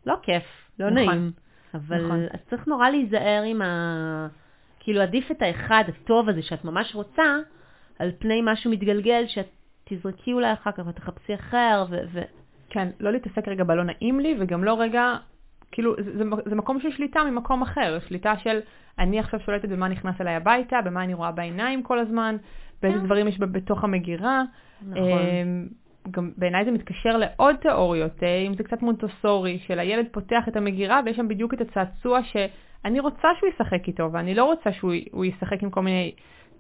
לא 0.06 0.16
כיף, 0.22 0.44
לא 0.80 0.90
נכון. 0.90 1.08
נעים. 1.08 1.32
אבל 1.74 2.06
נכון. 2.06 2.24
אז 2.32 2.40
צריך 2.50 2.68
נורא 2.68 2.90
להיזהר 2.90 3.44
עם 3.44 3.62
ה... 3.62 4.28
כאילו, 4.80 5.02
עדיף 5.02 5.32
את 5.32 5.42
האחד 5.42 5.84
הטוב 5.88 6.30
הזה 6.30 6.42
שאת 6.42 6.66
ממש 6.66 6.96
רוצה, 6.96 7.38
על 8.00 8.12
פני 8.20 8.42
משהו 8.44 8.72
מתגלגל 8.72 9.24
שאת 9.28 9.50
תזרקי 9.84 10.34
אולי 10.34 10.54
אחר 10.54 10.72
כך 10.72 10.84
ותחפשי 10.88 11.36
אחר, 11.36 11.86
ו... 11.90 11.98
ו... 12.12 12.22
כן, 12.70 12.88
לא 13.00 13.12
להתעסק 13.12 13.48
רגע 13.48 13.64
בלא 13.64 13.84
נעים 13.84 14.20
לי, 14.20 14.36
וגם 14.40 14.64
לא 14.64 14.82
רגע, 14.82 15.18
כאילו, 15.72 15.96
זה, 16.04 16.18
זה, 16.18 16.24
זה 16.46 16.56
מקום 16.56 16.80
של 16.80 16.92
שליטה 16.92 17.24
ממקום 17.24 17.62
אחר, 17.62 17.98
שליטה 18.08 18.38
של 18.38 18.60
אני 19.00 19.20
עכשיו 19.20 19.40
שולטת 19.40 19.70
במה 19.70 19.88
נכנס 19.88 20.22
אליי 20.22 20.36
הביתה, 20.36 20.82
במה 20.86 21.04
אני 21.04 21.14
רואה 21.14 21.32
בעיניים 21.32 21.84
כל 21.84 22.00
הזמן, 22.00 22.36
באיזה 22.82 23.00
כן. 23.00 23.06
דברים 23.06 23.28
יש 23.28 23.40
בתוך 23.40 23.84
המגירה. 23.84 24.44
נכון. 24.88 25.02
אמ, 25.04 25.68
גם 26.12 26.32
בעיניי 26.38 26.66
זה 26.66 26.72
מתקשר 26.72 27.18
לעוד 27.18 27.56
תיאוריות, 27.56 28.24
אה, 28.24 28.38
אם 28.48 28.54
זה 28.54 28.64
קצת 28.64 28.82
מונטוסורי, 28.82 29.60
של 29.68 29.80
הילד 29.80 30.06
פותח 30.12 30.48
את 30.48 30.56
המגירה 30.56 31.02
ויש 31.06 31.18
שם 31.18 31.28
בדיוק 31.28 31.54
את 31.54 31.62
הצעצוע 31.62 32.20
שאני 32.24 33.00
רוצה 33.00 33.28
שהוא 33.40 33.50
ישחק 33.50 33.88
איתו, 33.88 34.10
ואני 34.12 34.36
לא 34.36 34.46
רוצה 34.46 34.72
שהוא 34.72 35.26
ישחק 35.26 35.64
עם 35.64 35.70
כל 35.70 35.82
מיני 35.82 36.12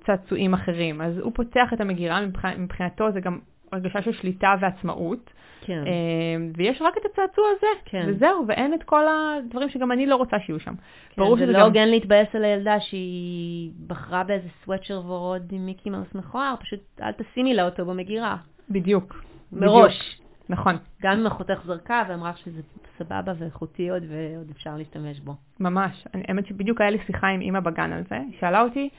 צעצועים 0.06 0.54
אחרים. 0.54 1.02
אז 1.02 1.18
הוא 1.18 1.32
פותח 1.36 1.74
את 1.74 1.82
המגירה, 1.82 2.26
מבח- 2.26 2.58
מבחינתו 2.58 3.12
זה 3.12 3.20
גם 3.20 3.40
הרגשה 3.72 4.02
של 4.02 4.14
שליטה 4.14 4.56
ועצמאות. 4.60 5.30
כן. 5.62 5.84
אמ, 5.88 6.52
ויש 6.58 6.82
רק 6.82 6.94
את 6.98 7.06
הצעצוע 7.06 7.46
הזה, 7.58 7.68
כן. 7.86 8.06
וזהו, 8.08 8.46
ואין 8.48 8.74
את 8.74 8.84
כל 8.84 9.04
הדברים 9.08 9.70
שגם 9.70 9.92
אני 9.92 10.06
לא 10.06 10.16
רוצה 10.16 10.38
שיהיו 10.40 10.60
שם. 10.60 10.74
כן, 11.10 11.22
ברור 11.22 11.36
זה 11.38 11.44
שזה 11.44 11.52
לא 11.52 11.60
גם- 11.60 11.66
הוגן 11.66 11.88
להתבאס 11.88 12.28
על 12.36 12.44
הילדה 12.46 12.80
שהיא 12.80 13.72
בחרה 13.88 14.24
באיזה 14.24 14.48
סוואטשר 14.66 15.02
ורוד 15.06 15.44
עם 15.52 15.66
מיקי 15.66 15.90
מאוס 15.90 16.16
מכוער, 16.16 16.56
פשוט 16.60 16.80
אל 17.02 17.12
תשימי 17.12 17.54
לה 17.54 17.66
אותו 17.66 17.86
במגירה. 17.86 18.38
בדיוק. 18.70 19.24
מראש. 19.52 19.94
בדיוק. 20.14 20.30
נכון, 20.50 20.76
גם 21.02 21.20
אם 21.20 21.26
אחותך 21.28 21.62
זרקה 21.66 22.04
ואמרה 22.10 22.32
שזה 22.36 22.62
סבבה 22.98 23.32
ואיכותי 23.40 23.90
עוד 23.90 24.04
ועוד 24.08 24.50
אפשר 24.52 24.78
להשתמש 24.78 25.20
בו. 25.20 25.34
ממש. 25.60 26.08
האמת 26.14 26.46
שבדיוק 26.46 26.82
היה 26.82 26.90
לי 26.90 26.98
שיחה 27.08 27.28
עם 27.28 27.42
אימא 27.42 27.60
בגן 27.60 27.92
על 27.94 28.04
זה, 28.10 28.16
היא 28.16 28.40
שאלה 28.40 28.62
אותי, 28.62 28.90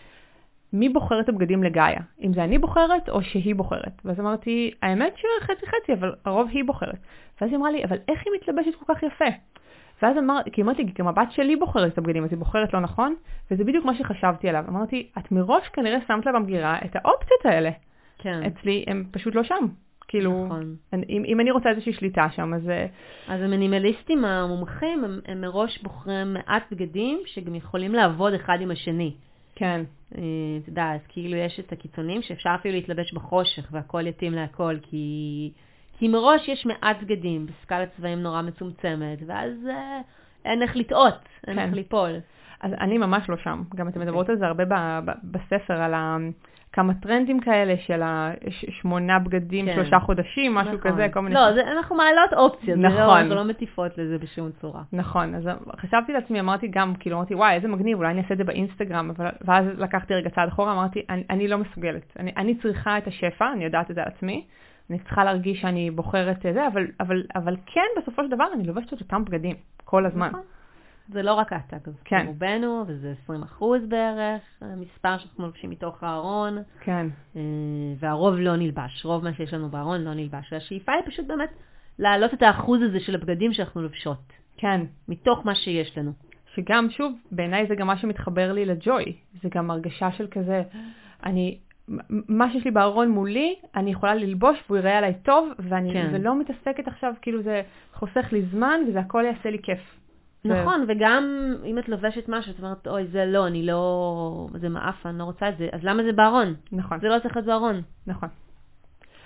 מי 0.73 0.89
בוחר 0.89 1.21
את 1.21 1.29
הבגדים 1.29 1.63
לגאיה? 1.63 2.01
אם 2.23 2.33
זה 2.33 2.45
אני 2.45 2.59
בוחרת 2.59 3.09
או 3.09 3.23
שהיא 3.23 3.55
בוחרת? 3.55 3.93
ואז 4.05 4.21
אמרתי, 4.21 4.71
האמת 4.83 5.15
שחצי 5.17 5.67
חצי, 5.67 5.93
אבל 5.93 6.13
הרוב 6.25 6.49
היא 6.53 6.65
בוחרת. 6.65 6.99
ואז 7.41 7.51
היא 7.51 7.59
אמרה 7.59 7.71
לי, 7.71 7.85
אבל 7.85 7.97
איך 8.09 8.21
היא 8.27 8.33
מתלבשת 8.41 8.75
כל 8.85 8.95
כך 8.95 9.03
יפה? 9.03 9.25
ואז 10.03 10.19
אמרתי, 10.19 10.51
כי 10.51 10.63
אמרתי, 10.63 10.83
גם 10.99 11.09
הבת 11.09 11.33
שלי 11.33 11.57
בוחרת 11.57 11.93
את 11.93 11.99
הבגדים, 11.99 12.25
אז 12.25 12.31
היא 12.31 12.39
בוחרת 12.39 12.73
לא 12.75 12.81
נכון, 12.81 13.15
וזה 13.51 13.65
בדיוק 13.65 13.85
מה 13.85 13.95
שחשבתי 13.95 14.49
עליו. 14.49 14.65
אמרתי, 14.69 15.09
את 15.19 15.33
מראש 15.33 15.69
כנראה 15.73 15.99
שמת 16.09 16.27
לה 16.27 16.33
במגירה 16.33 16.79
את 16.85 16.97
האופציות 16.97 17.45
האלה. 17.47 17.71
כן. 18.19 18.41
אצלי 18.47 18.85
הם 18.87 19.05
פשוט 19.11 19.35
לא 19.35 19.43
שם. 19.43 19.67
כאילו, 20.09 20.45
נכון. 20.47 20.77
אני- 20.93 21.07
אם, 21.09 21.23
אם 21.27 21.41
אני 21.41 21.51
רוצה 21.51 21.71
איזושהי 21.71 21.93
שליטה 21.93 22.27
שם, 22.31 22.55
אז 22.55 22.69
אה, 22.71 22.87
אז 23.29 23.43
המינימליסטים 23.43 24.25
המומחים, 24.25 25.05
הם, 25.05 25.21
הם 25.27 25.41
מראש 25.41 25.83
בוחרים 25.83 26.33
מעט 26.35 26.63
בגדים 26.73 27.21
שגם 27.27 27.55
יכולים 27.55 27.95
לעבוד 27.95 28.33
אחד 28.35 28.59
עם 28.61 28.71
השני. 28.71 29.15
כן, 29.61 29.81
אה, 30.15 30.23
אתה 30.63 30.71
יודע, 30.71 30.93
אז 30.95 31.01
כאילו 31.09 31.37
יש 31.37 31.61
את 31.61 31.73
הקיצונים 31.73 32.23
שאפשר 32.23 32.51
אפילו 32.61 32.75
להתלבש 32.75 33.13
בחושך 33.13 33.69
והכל 33.71 34.07
יתאים 34.07 34.33
להכל, 34.33 34.77
כי, 34.83 35.51
כי 35.99 36.09
מראש 36.09 36.49
יש 36.49 36.67
מעט 36.67 36.97
בגדים 37.03 37.47
בסקלת 37.47 37.89
צבעים 37.97 38.23
נורא 38.23 38.43
מצומצמת, 38.43 39.19
ואז 39.27 39.53
אה, 39.71 40.01
אין 40.45 40.63
איך 40.63 40.77
לטעות, 40.77 41.29
אין 41.47 41.57
כן. 41.57 41.63
איך 41.63 41.75
ליפול. 41.75 42.19
אז 42.61 42.73
אני 42.81 42.99
ממש 42.99 43.29
לא 43.29 43.37
שם. 43.37 43.63
גם 43.75 43.89
אתן 43.89 44.01
מדברות 44.01 44.29
על 44.29 44.39
זה 44.39 44.47
הרבה 44.47 44.65
ב- 44.65 45.01
ב- 45.05 45.13
בספר, 45.25 45.83
על 45.83 45.95
ה... 45.95 46.17
כמה 46.73 46.95
טרנדים 46.95 47.41
כאלה 47.41 47.75
של 47.87 48.03
השמונה 48.03 49.19
בגדים, 49.19 49.67
כן. 49.67 49.75
שלושה 49.75 49.99
חודשים, 50.01 50.55
משהו 50.55 50.75
נכון. 50.75 50.93
כזה, 50.93 51.09
כל 51.13 51.21
מיני... 51.21 51.35
לא, 51.35 51.53
זה, 51.53 51.61
אנחנו 51.73 51.97
מעלות 51.97 52.33
אופציות, 52.33 52.79
לא, 52.79 52.89
נכון. 52.89 53.19
אנחנו 53.19 53.35
לא 53.35 53.45
מטיפות 53.45 53.99
לזה 53.99 54.19
בשום 54.19 54.51
צורה. 54.61 54.83
נכון, 54.93 55.35
אז 55.35 55.49
חשבתי 55.77 56.13
לעצמי, 56.13 56.41
אמרתי 56.41 56.69
גם, 56.69 56.95
כאילו, 57.01 57.17
אמרתי, 57.17 57.35
וואי, 57.35 57.55
איזה 57.55 57.69
מגניב, 57.69 57.99
אולי 57.99 58.11
אני 58.11 58.23
אעשה 58.23 58.33
את 58.35 58.39
זה 58.39 58.45
באינסטגרם, 58.45 59.11
אבל, 59.17 59.31
ואז 59.45 59.65
לקחתי 59.79 60.15
רגע 60.15 60.31
צעד 60.31 60.49
אחורה, 60.49 60.73
אמרתי, 60.73 61.03
אני, 61.09 61.25
אני 61.31 61.49
לא 61.49 61.59
מסוגלת. 61.59 62.17
אני, 62.19 62.33
אני 62.37 62.55
צריכה 62.55 62.99
את 62.99 63.07
השפע, 63.07 63.53
אני 63.53 63.65
יודעת 63.65 63.91
את 63.91 63.95
זה 63.95 64.03
על 64.03 64.09
עצמי, 64.09 64.45
אני 64.91 64.99
צריכה 64.99 65.25
להרגיש 65.25 65.61
שאני 65.61 65.91
בוחרת 65.91 66.47
את 66.47 66.55
זה, 66.55 66.67
אבל, 66.67 66.87
אבל, 67.01 67.23
אבל 67.37 67.57
כן, 67.67 67.87
בסופו 68.03 68.25
של 68.25 68.31
דבר, 68.31 68.47
אני 68.55 68.65
לובשת 68.65 68.93
את 68.93 69.01
אותם 69.01 69.25
בגדים, 69.25 69.57
כל 69.85 70.07
הזמן. 70.07 70.29
נכון. 70.29 70.41
זה 71.13 71.23
לא 71.23 71.35
רק 71.35 71.53
את, 71.53 71.75
אגב. 71.75 71.95
כן. 72.05 72.27
רובנו, 72.27 72.85
וזה 72.87 73.15
20 73.25 73.43
אחוז 73.43 73.83
בערך, 73.89 74.43
המספר 74.61 75.19
שאנחנו 75.19 75.47
לובשים 75.47 75.71
מתוך 75.71 76.03
הארון, 76.03 76.59
כן, 76.81 77.07
אה, 77.37 77.41
והרוב 77.99 78.35
לא 78.35 78.57
נלבש. 78.57 79.05
רוב 79.05 79.25
מה 79.25 79.35
שיש 79.35 79.55
לנו 79.55 79.69
בארון 79.69 80.01
לא 80.01 80.15
נלבש. 80.15 80.53
והשאיפה 80.53 80.93
היא 80.93 81.03
פשוט 81.07 81.27
באמת 81.27 81.51
להעלות 81.99 82.35
את 82.35 82.43
האחוז 82.43 82.81
הזה 82.83 83.01
של 83.01 83.15
הבגדים 83.15 83.53
שאנחנו 83.53 83.83
לובשות, 83.83 84.33
כן. 84.57 84.81
מתוך 85.09 85.47
מה 85.47 85.55
שיש 85.55 85.99
לנו. 85.99 86.13
שגם, 86.55 86.91
שוב, 86.91 87.13
בעיניי 87.33 87.67
זה 87.67 87.75
גם 87.75 87.87
מה 87.87 87.97
שמתחבר 87.97 88.53
לי 88.53 88.65
לג'וי. 88.65 89.17
זה 89.43 89.49
גם 89.55 89.71
הרגשה 89.71 90.13
של 90.13 90.27
כזה, 90.31 90.63
אני, 91.25 91.59
מה 92.29 92.53
שיש 92.53 92.65
לי 92.65 92.71
בארון 92.71 93.09
מולי, 93.11 93.55
אני 93.77 93.91
יכולה 93.91 94.15
ללבוש 94.15 94.59
והוא 94.67 94.79
יראה 94.79 94.99
עליי 94.99 95.15
טוב, 95.23 95.49
ואני 95.59 95.93
כן. 95.93 96.11
ולא 96.13 96.41
מתעסקת 96.41 96.89
עכשיו, 96.89 97.15
כאילו 97.23 97.43
זה 97.43 97.63
חוסך 97.95 98.33
לי 98.33 98.43
זמן 98.43 98.81
וזה 98.89 99.01
הכל 99.01 99.25
יעשה 99.27 99.51
לי 99.51 99.59
כיף. 99.63 100.00
נכון, 100.45 100.85
וגם 100.89 101.55
אם 101.65 101.79
את 101.79 101.89
לובשת 101.89 102.25
משהו, 102.29 102.53
את 102.53 102.59
אומרת, 102.59 102.87
אוי, 102.87 103.07
זה 103.07 103.25
לא, 103.25 103.47
אני 103.47 103.67
לא, 103.67 104.49
זה 104.61 104.69
מעפה, 104.69 105.09
אני 105.09 105.19
לא 105.19 105.25
רוצה 105.25 105.49
את 105.49 105.59
זה, 105.59 105.69
אז 105.73 105.81
למה 105.83 106.03
זה 106.03 106.13
בארון? 106.13 106.55
נכון, 106.73 107.01
זה 107.01 107.09
לא 107.09 107.19
צריך 107.19 107.37
להיות 107.37 107.47
בארון. 107.47 107.83
נכון. 108.07 108.29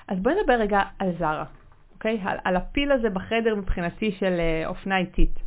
אז 0.08 0.18
בואי 0.18 0.34
נדבר 0.40 0.52
רגע 0.52 0.80
על 0.98 1.12
זרה, 1.18 1.44
אוקיי? 1.94 2.20
על, 2.24 2.38
על 2.44 2.56
הפיל 2.56 2.92
הזה 2.92 3.10
בחדר 3.10 3.54
מבחינתי 3.54 4.12
של 4.12 4.36
אה, 4.38 4.66
אופנה 4.66 4.98
איטית. 4.98 5.38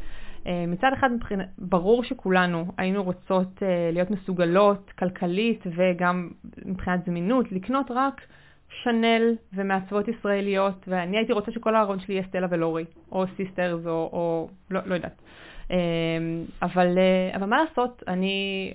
אה, 0.47 0.65
מצד 0.67 0.89
אחד, 0.93 1.11
מבחינת, 1.11 1.47
ברור 1.57 2.03
שכולנו 2.03 2.65
היינו 2.77 3.03
רוצות 3.03 3.63
אה, 3.63 3.89
להיות 3.93 4.11
מסוגלות 4.11 4.91
כלכלית 4.99 5.63
וגם 5.75 6.29
מבחינת 6.65 7.05
זמינות, 7.05 7.51
לקנות 7.51 7.91
רק 7.91 8.21
שנל 8.83 9.35
ומעצבות 9.53 10.07
ישראליות, 10.07 10.85
ואני 10.87 11.17
הייתי 11.17 11.33
רוצה 11.33 11.51
שכל 11.51 11.75
הארון 11.75 11.99
שלי 11.99 12.13
יהיה 12.13 12.27
סטלה 12.27 12.47
ולורי, 12.49 12.85
או 13.11 13.25
סיסטרס, 13.35 13.85
או, 13.85 13.91
או 13.91 14.49
לא, 14.71 14.81
לא 14.85 14.95
יודעת. 14.95 15.21
אה, 15.71 15.77
אבל, 16.61 16.97
אה, 16.97 17.35
אבל 17.35 17.45
מה 17.45 17.63
לעשות, 17.63 18.03
אני 18.07 18.73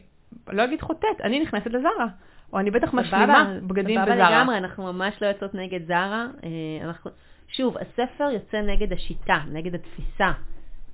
לא 0.49 0.65
אגיד 0.65 0.81
חוטאת, 0.81 1.21
אני 1.25 1.41
נכנסת 1.41 1.71
לזרה. 1.71 2.07
או 2.53 2.59
אני 2.59 2.71
בטח 2.71 2.95
משלימה 2.95 3.55
בגדים 3.67 4.01
סבבה 4.01 4.15
בזרה. 4.15 4.31
לגמרי, 4.31 4.59
אנחנו 4.59 4.93
ממש 4.93 5.15
לא 5.23 5.27
יוצאות 5.27 5.55
נגד 5.55 5.87
זרה. 5.87 6.27
אה, 6.45 6.85
אנחנו, 6.85 7.11
שוב, 7.49 7.77
הספר 7.79 8.31
יוצא 8.31 8.61
נגד 8.61 8.93
השיטה, 8.93 9.39
נגד 9.53 9.75
התפיסה, 9.75 10.33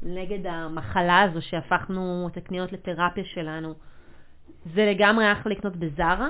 נגד 0.02 0.46
המחלה 0.46 1.22
הזו 1.22 1.42
שהפכנו 1.42 2.28
את 2.32 2.36
הקניות 2.36 2.72
לתרפיה 2.72 3.24
שלנו. 3.24 3.74
זה 4.74 4.86
לגמרי 4.86 5.32
אחלה 5.32 5.52
לקנות 5.52 5.76
בזרה. 5.76 6.28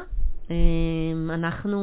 אה, 0.50 0.54
אנחנו 1.34 1.80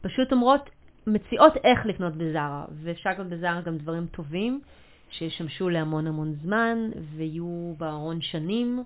פשוט 0.00 0.32
אומרות, 0.32 0.70
מציעות 1.06 1.56
איך 1.64 1.86
לקנות 1.86 2.16
בזרה, 2.16 2.64
ואפשר 2.82 3.10
לקנות 3.10 3.26
בזרה 3.26 3.60
גם 3.60 3.78
דברים 3.78 4.06
טובים, 4.06 4.60
שישמשו 5.10 5.68
להמון 5.68 6.06
המון 6.06 6.32
זמן, 6.32 6.90
ויהיו 7.16 7.74
בארון 7.78 8.20
שנים. 8.20 8.84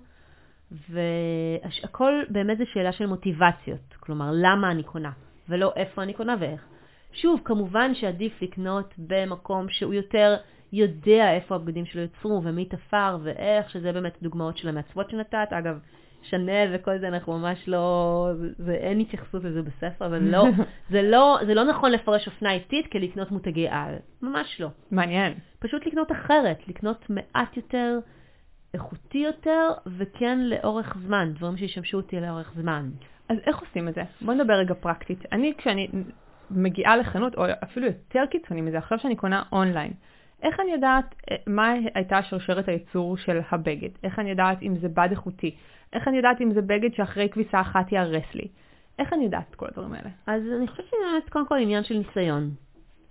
והכל 0.89 2.13
באמת 2.29 2.57
זה 2.57 2.63
שאלה 2.73 2.91
של 2.91 3.05
מוטיבציות, 3.05 3.95
כלומר, 3.99 4.31
למה 4.33 4.71
אני 4.71 4.83
קונה, 4.83 5.11
ולא 5.49 5.73
איפה 5.75 6.03
אני 6.03 6.13
קונה 6.13 6.35
ואיך. 6.39 6.65
שוב, 7.13 7.41
כמובן 7.45 7.95
שעדיף 7.95 8.41
לקנות 8.41 8.93
במקום 8.97 9.69
שהוא 9.69 9.93
יותר 9.93 10.35
יודע 10.73 11.33
איפה 11.33 11.55
הבגדים 11.55 11.85
שלו 11.85 12.01
יוצרו 12.01 12.41
ומי 12.43 12.65
תפר 12.65 13.17
ואיך, 13.23 13.69
שזה 13.69 13.91
באמת 13.91 14.17
דוגמאות 14.21 14.57
של 14.57 14.69
המעצבות 14.69 15.09
שנתת. 15.09 15.47
אגב, 15.51 15.79
שנל 16.29 16.71
וכל 16.73 16.99
זה, 16.99 17.07
אנחנו 17.07 17.39
ממש 17.39 17.67
לא, 17.67 18.29
זה, 18.57 18.73
אין 18.73 18.99
התייחסות 18.99 19.43
לזה 19.43 19.61
בספר, 19.61 20.05
אבל 20.05 20.23
לא, 20.23 20.45
זה 20.93 21.01
לא, 21.01 21.37
זה 21.45 21.53
לא 21.53 21.63
נכון 21.63 21.91
לפרש 21.91 22.27
אופנה 22.27 22.51
איטית 22.51 22.91
כלקנות 22.91 23.31
מותגי 23.31 23.67
על, 23.67 23.95
ממש 24.21 24.61
לא. 24.61 24.69
מעניין. 24.91 25.33
פשוט 25.59 25.85
לקנות 25.85 26.11
אחרת, 26.11 26.67
לקנות 26.67 27.05
מעט 27.09 27.57
יותר 27.57 27.99
איכותי 28.73 29.17
יותר, 29.17 29.71
וכן 29.97 30.39
לאורך 30.39 30.97
זמן, 31.05 31.33
דברים 31.33 31.57
שישמשו 31.57 31.97
אותי 31.97 32.19
לאורך 32.21 32.51
זמן. 32.55 32.89
אז 33.29 33.37
איך 33.45 33.59
עושים 33.59 33.87
את 33.87 33.93
זה? 33.93 34.03
בוא 34.21 34.33
נדבר 34.33 34.53
רגע 34.53 34.73
פרקטית. 34.73 35.25
אני, 35.31 35.53
כשאני 35.57 35.87
מגיעה 36.51 36.97
לחנות, 36.97 37.35
או 37.35 37.43
אפילו 37.63 37.85
יותר 37.85 38.25
קיצוני 38.31 38.61
מזה, 38.61 38.77
עכשיו 38.77 38.99
שאני 38.99 39.15
קונה 39.15 39.43
אונליין, 39.51 39.93
איך 40.45 40.59
אני 40.59 40.71
יודעת 40.71 41.15
אה, 41.31 41.35
מה 41.47 41.73
הייתה 41.95 42.23
שרשרת 42.23 42.67
הייצור 42.67 43.17
של 43.17 43.39
הבגד? 43.51 43.89
איך 44.03 44.19
אני 44.19 44.29
יודעת 44.29 44.63
אם 44.63 44.75
זה 44.81 44.87
בד 44.89 45.07
איכותי? 45.11 45.55
איך 45.93 46.07
אני 46.07 46.17
יודעת 46.17 46.41
אם 46.41 46.53
זה 46.53 46.61
בגד 46.61 46.93
שאחרי 46.93 47.29
כביסה 47.29 47.61
אחת 47.61 47.91
ייהרס 47.91 48.33
לי? 48.33 48.47
איך 48.99 49.13
אני 49.13 49.23
יודעת 49.23 49.45
את 49.49 49.55
כל 49.55 49.65
הדברים 49.69 49.93
האלה? 49.93 50.09
אז 50.27 50.41
אני 50.57 50.67
חושבת 50.67 50.85
שזה 50.85 50.97
באמת 51.11 51.29
קודם 51.29 51.47
כל 51.47 51.55
עניין 51.55 51.83
של 51.83 51.97
ניסיון. 51.97 52.49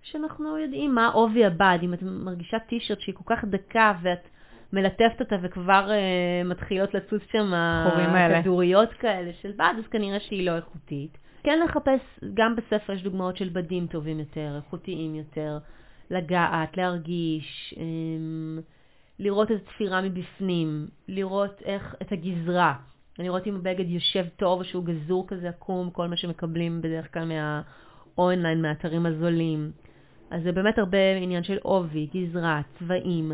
שאנחנו 0.03 0.59
יודעים 0.59 0.95
מה 0.95 1.07
עובי 1.09 1.45
הבד, 1.45 1.79
אם 1.83 1.95
את 1.95 2.03
מרגישה 2.03 2.59
טישרט 2.59 3.01
שהיא 3.01 3.15
כל 3.15 3.35
כך 3.35 3.45
דקה 3.45 3.93
ואת 4.03 4.29
מלטפת 4.73 5.21
אותה 5.21 5.37
וכבר 5.43 5.91
uh, 5.91 6.49
מתחילות 6.49 6.95
לצוץ 6.95 7.23
שם 7.33 7.53
חורים 7.91 8.11
האלה. 8.11 8.43
כדוריות 8.43 8.93
כאלה 8.93 9.31
של 9.43 9.53
בד, 9.57 9.75
אז 9.79 9.87
כנראה 9.87 10.21
שהיא 10.21 10.47
לא 10.47 10.57
איכותית. 10.57 11.19
כן 11.43 11.61
לחפש, 11.65 12.01
גם 12.35 12.57
בספר 12.57 12.93
יש 12.93 13.03
דוגמאות 13.03 13.37
של 13.37 13.49
בדים 13.49 13.87
טובים 13.87 14.19
יותר, 14.19 14.57
איכותיים 14.57 15.15
יותר, 15.15 15.59
לגעת, 16.11 16.77
להרגיש, 16.77 17.75
um, 17.77 18.63
לראות 19.19 19.51
את 19.51 19.57
התפירה 19.57 20.03
מבפנים, 20.03 20.87
לראות 21.09 21.63
איך, 21.65 21.95
את 22.03 22.13
הגזרה, 22.13 22.75
לראות 23.19 23.47
אם 23.47 23.57
הבגד 23.57 23.89
יושב 23.89 24.25
טוב 24.37 24.59
או 24.61 24.65
שהוא 24.65 24.85
גזור 24.85 25.25
כזה 25.29 25.49
עקום, 25.49 25.91
כל 25.91 26.09
מה 26.09 26.17
שמקבלים 26.17 26.83
בדרך 26.83 27.15
כלל 27.15 27.29
מהאונליין, 28.17 28.63
מהאתרים 28.63 29.07
הזולים. 29.07 29.71
אז 30.31 30.43
זה 30.43 30.53
באמת 30.53 30.79
הרבה 30.79 31.17
עניין 31.17 31.43
של 31.43 31.59
עובי, 31.63 32.09
גזרה, 32.15 32.61
צבעים, 32.79 33.33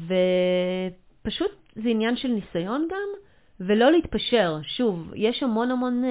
ופשוט 0.00 1.50
זה 1.76 1.88
עניין 1.88 2.16
של 2.16 2.28
ניסיון 2.28 2.88
גם, 2.90 3.08
ולא 3.60 3.90
להתפשר. 3.90 4.58
שוב, 4.62 5.12
יש 5.14 5.42
המון 5.42 5.70
המון 5.70 6.04
אה, 6.04 6.10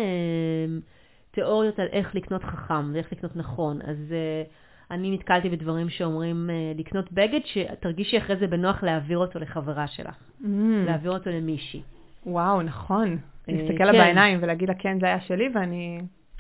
תיאוריות 1.32 1.80
על 1.80 1.88
איך 1.92 2.16
לקנות 2.16 2.44
חכם 2.44 2.94
ואיך 2.94 3.12
לקנות 3.12 3.36
נכון, 3.36 3.82
אז 3.82 3.98
אה, 4.12 4.44
אני 4.92 5.12
נתקלתי 5.12 5.50
בדברים 5.50 5.90
שאומרים 5.90 6.50
אה, 6.50 6.56
לקנות 6.78 7.12
בגד 7.12 7.40
שתרגישי 7.46 8.18
אחרי 8.18 8.36
זה 8.36 8.48
בנוח 8.48 8.84
להעביר 8.84 9.18
אותו 9.18 9.40
לחברה 9.40 9.88
שלך, 9.88 10.16
Mm. 10.42 10.46
להעביר 10.86 11.12
אותו 11.12 11.30
למישהי. 11.30 11.82
וואו, 12.26 12.62
נכון. 12.62 13.18
אה, 13.50 13.54
להסתכל 13.54 13.84
לה 13.84 13.92
כן. 13.92 13.98
בעיניים 13.98 14.40
ולהגיד 14.42 14.70
לה, 14.70 14.76
כן, 14.76 15.00
זה 15.00 15.06
היה 15.06 15.20
שלי, 15.22 15.50
ואני... 15.56 16.00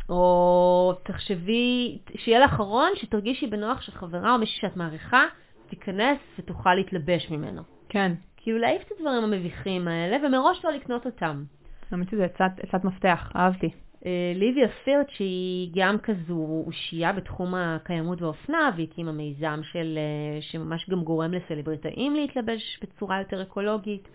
או 0.10 0.93
תחשבי, 1.03 1.97
שיהיה 2.17 2.39
לך 2.39 2.60
ארון 2.60 2.89
שתרגישי 2.95 3.47
בנוח 3.47 3.81
שחברה 3.81 4.34
או 4.34 4.39
מישהי 4.39 4.62
שאת 4.62 4.77
מעריכה 4.77 5.23
תיכנס 5.69 6.17
ותוכל 6.39 6.73
להתלבש 6.73 7.31
ממנו. 7.31 7.62
כן. 7.89 8.12
כאילו 8.38 8.58
להעיף 8.58 8.81
את 8.81 8.91
הדברים 8.97 9.23
המביכים 9.23 9.88
האלה 9.88 10.27
ומראש 10.27 10.65
לא 10.65 10.71
לקנות 10.71 11.05
אותם. 11.05 11.43
האמת 11.91 12.10
שזה 12.10 12.25
עצת 12.25 12.51
עצת 12.60 12.84
מפתח, 12.84 13.31
אהבתי. 13.36 13.69
אה, 14.05 14.31
ליביה 14.35 14.67
פירט, 14.83 15.09
שהיא 15.09 15.71
גם 15.75 15.97
כזו 15.99 16.63
אושייה 16.67 17.13
בתחום 17.13 17.55
הקיימות 17.55 18.21
והאופנה, 18.21 18.69
והיא 18.75 18.87
הקימה 18.91 19.11
מיזם 19.11 19.59
של, 19.63 19.97
אה, 19.97 20.41
שממש 20.41 20.89
גם 20.89 21.03
גורם 21.03 21.33
לסלבריטאים 21.33 22.15
להתלבש 22.15 22.79
בצורה 22.81 23.19
יותר 23.19 23.41
אקולוגית. 23.41 24.07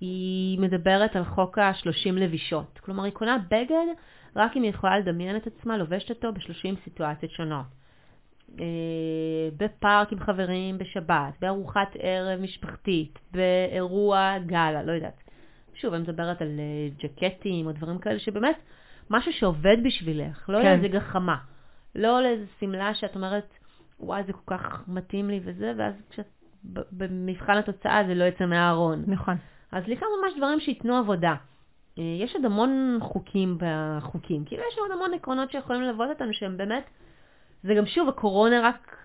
היא 0.00 0.58
מדברת 0.58 1.16
על 1.16 1.24
חוק 1.24 1.58
ה-30 1.58 2.12
לבישות. 2.12 2.78
כלומר, 2.82 3.04
היא 3.04 3.12
קונה 3.12 3.36
בגד 3.50 3.86
רק 4.36 4.56
אם 4.56 4.62
היא 4.62 4.70
יכולה 4.70 4.98
לדמיין 4.98 5.36
את 5.36 5.46
עצמה 5.46 5.76
לובשת 5.76 6.10
אותו 6.10 6.32
ב-30 6.32 6.84
סיטואציות 6.84 7.32
שונות. 7.32 7.66
אה, 8.60 8.64
בפארק 9.56 10.12
עם 10.12 10.20
חברים 10.20 10.78
בשבת, 10.78 11.34
בארוחת 11.40 11.96
ערב 11.98 12.40
משפחתית, 12.40 13.18
באירוע 13.32 14.38
גאלה, 14.46 14.82
לא 14.82 14.92
יודעת. 14.92 15.20
שוב, 15.74 15.94
אני 15.94 16.02
מדברת 16.02 16.42
על 16.42 16.60
ג'קטים 16.98 17.66
או 17.66 17.72
דברים 17.72 17.98
כאלה 17.98 18.18
שבאמת 18.18 18.56
משהו 19.10 19.32
שעובד 19.32 19.76
בשבילך, 19.84 20.48
לא 20.48 20.58
כן. 20.58 20.64
לאיזה 20.64 20.88
גחמה. 20.88 21.36
לא 21.94 22.22
לאיזה 22.22 22.44
שמלה 22.60 22.94
שאת 22.94 23.14
אומרת, 23.14 23.54
וואי, 24.00 24.22
זה 24.26 24.32
כל 24.32 24.56
כך 24.56 24.88
מתאים 24.88 25.30
לי 25.30 25.40
וזה, 25.44 25.72
ואז 25.76 25.94
כשאת 26.10 26.26
במבחן 26.92 27.56
התוצאה 27.56 28.02
זה 28.06 28.14
לא 28.14 28.24
יצא 28.24 28.46
מהארון. 28.46 29.04
נכון. 29.06 29.36
אז 29.72 29.84
לקראת 29.88 30.10
ממש 30.22 30.32
דברים 30.36 30.60
שייתנו 30.60 30.96
עבודה. 30.96 31.34
אה, 31.98 32.02
יש 32.20 32.34
עוד 32.34 32.44
המון 32.44 32.98
חוקים 33.00 33.58
בחוקים, 33.60 34.44
כאילו 34.44 34.62
יש 34.72 34.78
עוד 34.78 34.90
המון 34.90 35.14
עקרונות 35.14 35.50
שיכולים 35.50 35.82
ללוות 35.82 36.08
אותנו 36.10 36.32
שהם 36.32 36.56
באמת, 36.56 36.84
זה 37.62 37.74
גם 37.74 37.86
שוב, 37.86 38.08
הקורונה 38.08 38.60
רק 38.68 38.96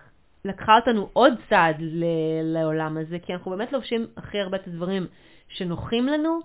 לקחה 0.44 0.76
אותנו 0.76 1.08
עוד 1.12 1.32
צעד 1.48 1.76
ל- 1.80 2.04
לעולם 2.42 2.96
הזה, 2.96 3.18
כי 3.18 3.32
אנחנו 3.32 3.50
באמת 3.50 3.72
לובשים 3.72 4.06
הכי 4.16 4.40
הרבה 4.40 4.56
את 4.56 4.66
הדברים 4.66 5.06
שנוחים 5.48 6.06
לנו 6.06 6.40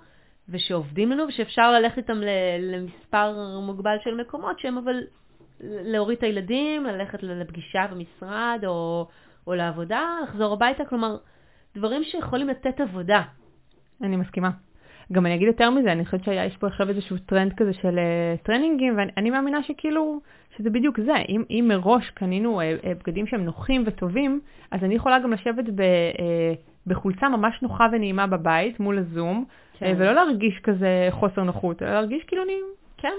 ושעובדים 0.50 1.12
לנו 1.12 1.28
ושאפשר 1.28 1.72
ללכת 1.72 1.98
איתם 1.98 2.22
למספר 2.60 3.60
מוגבל 3.62 3.98
של 4.04 4.16
מקומות 4.16 4.60
שהם 4.60 4.78
אבל 4.78 5.04
להוריד 5.60 6.18
את 6.18 6.24
הילדים, 6.24 6.84
ללכת 6.84 7.24
לפגישה 7.24 7.86
במשרד 7.92 8.60
או, 8.66 9.08
או 9.48 9.54
לעבודה, 9.54 10.02
לחזור 10.24 10.54
הביתה, 10.54 10.86
כלומר, 10.86 11.18
דברים 11.76 12.04
שיכולים 12.04 12.48
לתת 12.48 12.80
עבודה. 12.80 13.22
אני 14.02 14.16
מסכימה. 14.16 14.50
גם 15.12 15.26
אני 15.26 15.36
אגיד 15.36 15.48
יותר 15.48 15.70
מזה, 15.70 15.92
אני 15.92 16.06
חושבת 16.06 16.24
שיש 16.24 16.58
פה 16.58 16.68
עכשיו 16.68 16.90
איזשהו 16.90 17.18
טרנד 17.18 17.54
כזה 17.58 17.74
של 17.74 18.00
אה, 18.00 18.46
טרנינגים, 18.46 18.98
ואני 18.98 19.12
אני 19.18 19.30
מאמינה 19.30 19.64
שכאילו, 19.64 20.20
שזה 20.58 20.70
בדיוק 20.70 21.00
זה. 21.00 21.16
אם, 21.30 21.44
אם 21.50 21.66
מראש 21.68 22.10
קנינו 22.10 22.62
אה, 22.62 22.64
אה, 22.64 22.88
בגדים 23.00 23.28
שהם 23.28 23.46
נוחים 23.46 23.84
וטובים, 23.86 24.42
אז 24.72 24.84
אני 24.84 24.96
יכולה 24.96 25.20
גם 25.20 25.34
לשבת 25.34 25.66
ב, 25.76 25.84
בחולצה 26.88 27.30
ממש 27.30 27.60
נוחה 27.62 27.88
ונעימה 27.92 28.28
בבית 28.28 28.80
מול 28.80 28.98
הזום, 28.98 29.46
כן. 29.80 29.96
ולא 29.98 30.14
להרגיש 30.14 30.60
כזה 30.64 31.08
חוסר 31.12 31.44
נוחות, 31.44 31.84
אלא 31.84 31.92
להרגיש 31.92 32.24
כאילו 32.24 32.44
אני... 32.44 32.54
כן, 32.98 33.14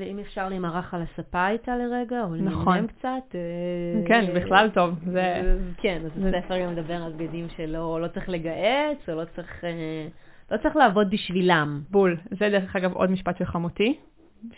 ואם 0.00 0.18
אפשר 0.18 0.48
להימרח 0.48 0.94
על 0.94 1.02
הספה 1.02 1.48
איתה 1.48 1.76
לרגע, 1.76 2.22
או 2.24 2.34
נכון. 2.36 2.86
קצת. 2.86 3.34
אה, 3.34 4.06
כן, 4.06 4.24
בכלל 4.34 4.70
טוב. 4.74 4.94
זה... 5.04 5.12
זה- 5.12 5.58
כן, 5.76 6.02
אז 6.04 6.22
זה- 6.22 6.38
הספר 6.38 6.58
גם 6.62 6.72
מדבר 6.72 6.94
על 6.94 7.12
בגדים 7.12 7.46
שלא 7.56 8.00
לא 8.00 8.08
צריך 8.08 8.28
לגהץ, 8.28 9.08
או 9.08 9.14
לא 9.14 9.24
צריך, 9.36 9.64
אה, 9.64 10.06
לא 10.50 10.56
צריך 10.56 10.76
לעבוד 10.76 11.10
בשבילם. 11.10 11.80
בול. 11.90 12.16
זה 12.30 12.48
דרך 12.50 12.76
אגב 12.76 12.92
עוד 12.92 13.10
משפט 13.10 13.38
של 13.38 13.44
חמותי, 13.44 13.96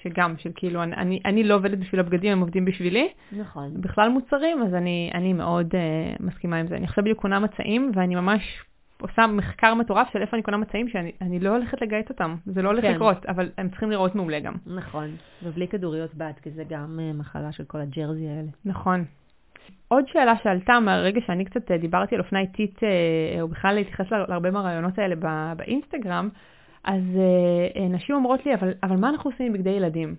שגם, 0.02 0.34
של 0.38 0.50
כאילו, 0.54 0.82
אני, 0.82 0.96
אני, 0.96 1.20
אני 1.24 1.44
לא 1.44 1.54
עובדת 1.54 1.78
בשביל 1.78 2.00
הבגדים, 2.00 2.32
הם 2.32 2.40
עובדים 2.40 2.64
בשבילי. 2.64 3.08
נכון. 3.32 3.80
בכלל 3.80 4.08
מוצרים, 4.08 4.62
אז 4.62 4.74
אני, 4.74 5.10
אני 5.14 5.32
מאוד 5.32 5.74
uh, 5.74 6.22
מסכימה 6.22 6.56
עם 6.56 6.66
זה. 6.66 6.76
אני 6.76 6.84
עכשיו 6.84 7.04
בדיוק 7.04 7.18
קונה 7.20 7.38
מצעים, 7.40 7.90
ואני 7.94 8.14
ממש 8.14 8.64
עושה 9.04 9.26
מחקר 9.26 9.74
מטורף 9.74 10.08
של 10.12 10.20
איפה 10.22 10.36
אני 10.36 10.42
קונה 10.42 10.56
מצעים, 10.56 10.88
שאני 10.88 11.12
אני 11.20 11.40
לא 11.40 11.50
הולכת 11.56 11.82
לגייס 11.82 12.08
אותם. 12.08 12.36
זה 12.46 12.62
לא 12.62 12.68
הולך 12.68 12.82
כן. 12.84 12.94
לקרות, 12.94 13.26
אבל 13.26 13.50
הם 13.58 13.68
צריכים 13.68 13.90
לראות 13.90 14.14
מעולה 14.14 14.40
גם. 14.40 14.54
נכון, 14.66 15.08
ובלי 15.42 15.68
כדוריות 15.68 16.14
בד, 16.14 16.32
כי 16.42 16.50
זה 16.50 16.64
גם 16.68 17.00
אה, 17.02 17.12
מחלה 17.12 17.52
של 17.52 17.64
כל 17.64 17.80
הג'רזי 17.80 18.28
האלה. 18.28 18.48
נכון. 18.64 19.04
עוד 19.88 20.04
שאלה 20.08 20.32
שעלתה 20.42 20.80
מהרגע 20.80 21.20
שאני 21.26 21.44
קצת 21.44 21.70
אה, 21.70 21.78
דיברתי 21.78 22.14
על 22.14 22.20
אופנה 22.20 22.40
איטית, 22.40 22.80
אה, 22.82 23.42
או 23.42 23.48
בכלל 23.48 23.74
להתייחס 23.74 24.10
לה- 24.10 24.24
להרבה 24.28 24.50
מהרעיונות 24.50 24.98
האלה 24.98 25.14
באינסטגרם, 25.56 26.28
אז 26.84 27.02
נשים 27.90 28.14
אומרות 28.14 28.46
לי, 28.46 28.54
אבל, 28.54 28.72
אבל 28.82 28.96
מה 28.96 29.08
אנחנו 29.08 29.30
עושים 29.30 29.46
עם 29.46 29.52
בגדי 29.52 29.70
ילדים? 29.70 30.14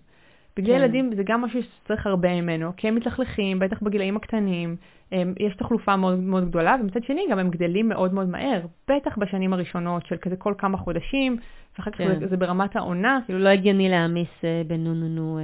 בגדי 0.58 0.72
כן. 0.72 0.78
ילדים 0.78 1.15
זה 1.15 1.24
גם 1.26 1.41
משהו 1.41 1.60
שצריך 1.63 2.08
הרבה 2.08 2.41
ממנו, 2.41 2.72
כי 2.78 2.88
הם 2.88 2.96
מתלכלכים, 2.96 3.60
בטח 3.60 3.82
בגילאים 3.82 4.18
הקטנים, 4.18 4.76
הם, 5.12 5.34
יש 5.39 5.56
תחלופה 5.56 5.96
מאוד 5.96 6.20
מאוד 6.20 6.50
גדולה, 6.50 6.76
ומצד 6.82 7.04
שני 7.04 7.26
גם 7.32 7.39
הם 7.39 7.50
גדלים 7.50 7.89
מאוד 7.89 8.13
מאוד 8.13 8.30
מהר, 8.30 8.62
בטח 8.88 9.18
בשנים 9.18 9.54
הראשונות 9.54 10.06
של 10.06 10.18
כזה 10.18 10.36
כל 10.36 10.54
כמה 10.58 10.78
חודשים, 10.78 11.38
ואחר 11.78 11.91
כך 11.91 11.98
כן. 11.98 12.20
זה, 12.20 12.28
זה 12.28 12.38
ברמת 12.38 12.76
העונה, 12.76 13.20
כאילו 13.26 13.39
לא 13.39 13.50
הגיוני 13.50 13.89
להעמיס 13.89 14.44
אה, 14.44 14.62
בנו 14.68 14.94
נו 14.94 15.08
נו. 15.08 15.39
אה, 15.39 15.44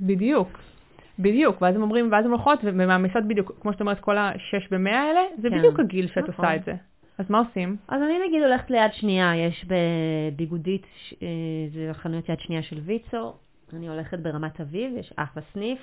בדיוק. 0.00 0.58
בדיוק, 1.18 1.62
ואז 1.62 1.76
הם 1.76 1.82
אומרים, 1.82 2.12
ואז 2.12 2.24
הם 2.24 2.30
הולכות 2.30 2.58
ומעמיסות 2.62 3.24
בדיוק, 3.24 3.52
כמו 3.60 3.72
שאת 3.72 3.80
אומרת, 3.80 4.00
כל 4.00 4.18
השש 4.18 4.68
במאה 4.70 5.00
האלה, 5.00 5.20
זה 5.42 5.50
כן. 5.50 5.58
בדיוק 5.58 5.80
הגיל 5.80 6.06
שאת 6.06 6.28
נכון. 6.28 6.44
עושה 6.44 6.56
את 6.56 6.64
זה. 6.64 6.72
אז 7.18 7.30
מה 7.30 7.38
עושים? 7.38 7.76
אז 7.88 8.02
אני 8.02 8.28
נגיד 8.28 8.42
הולכת 8.42 8.70
ליד 8.70 8.92
שנייה, 8.92 9.36
יש 9.36 9.66
בביגודית, 9.66 10.86
אה, 11.22 11.28
זה 11.72 11.90
חנויות 11.92 12.28
יד 12.28 12.40
שנייה 12.40 12.62
של 12.62 12.80
ויצו, 12.84 13.32
אני 13.74 13.88
הולכת 13.88 14.18
ברמת 14.18 14.60
אביב, 14.60 14.96
יש 14.96 15.12
אחלה 15.16 15.42
סניף, 15.52 15.78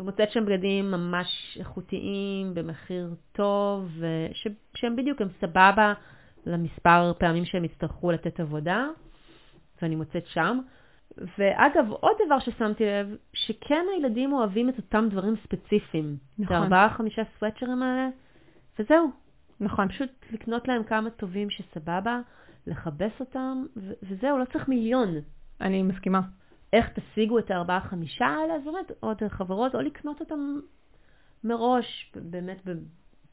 ומוצאת 0.00 0.30
שם 0.30 0.44
בגדים 0.46 0.90
ממש 0.90 1.56
איכותיים, 1.60 2.54
במחיר 2.54 3.14
טוב, 3.32 3.90
וש- 3.98 4.46
שהם 4.74 4.96
בדיוק, 4.96 5.20
הם 5.20 5.28
סבבה 5.40 5.92
למספר 6.46 7.12
פעמים 7.18 7.44
שהם 7.44 7.64
יצטרכו 7.64 8.10
לתת 8.10 8.40
עבודה, 8.40 8.86
ואני 9.82 9.96
מוצאת 9.96 10.26
שם. 10.26 10.58
ואגב, 11.38 11.90
עוד 11.90 12.16
דבר 12.26 12.38
ששמתי 12.38 12.84
לב, 12.84 13.16
שכן 13.32 13.84
הילדים 13.94 14.32
אוהבים 14.32 14.68
את 14.68 14.76
אותם 14.76 15.08
דברים 15.10 15.34
ספציפיים. 15.44 16.16
נכון. 16.38 16.56
את 16.56 16.60
הארבעה, 16.60 16.90
חמישה 16.90 17.22
סוואצ'רים 17.38 17.82
האלה, 17.82 18.08
וזהו. 18.78 19.10
נכון. 19.60 19.88
פשוט 19.88 20.10
לקנות 20.32 20.68
להם 20.68 20.84
כמה 20.84 21.10
טובים 21.10 21.50
שסבבה, 21.50 22.20
לכבס 22.66 23.12
אותם, 23.20 23.64
ו- 23.76 23.92
וזהו, 24.02 24.38
לא 24.38 24.44
צריך 24.52 24.68
מיליון. 24.68 25.08
אני 25.60 25.82
מסכימה. 25.82 26.20
איך 26.76 26.88
תשיגו 26.88 27.38
את 27.38 27.50
הארבעה 27.50 27.80
חמישה 27.80 28.26
האלה? 28.26 28.54
אז 28.54 28.62
באמת, 28.64 28.92
או 29.02 29.14
דרך 29.14 29.32
חברות, 29.32 29.74
או 29.74 29.80
לקנות 29.80 30.20
אותם 30.20 30.60
מראש, 31.44 32.12
באמת 32.16 32.62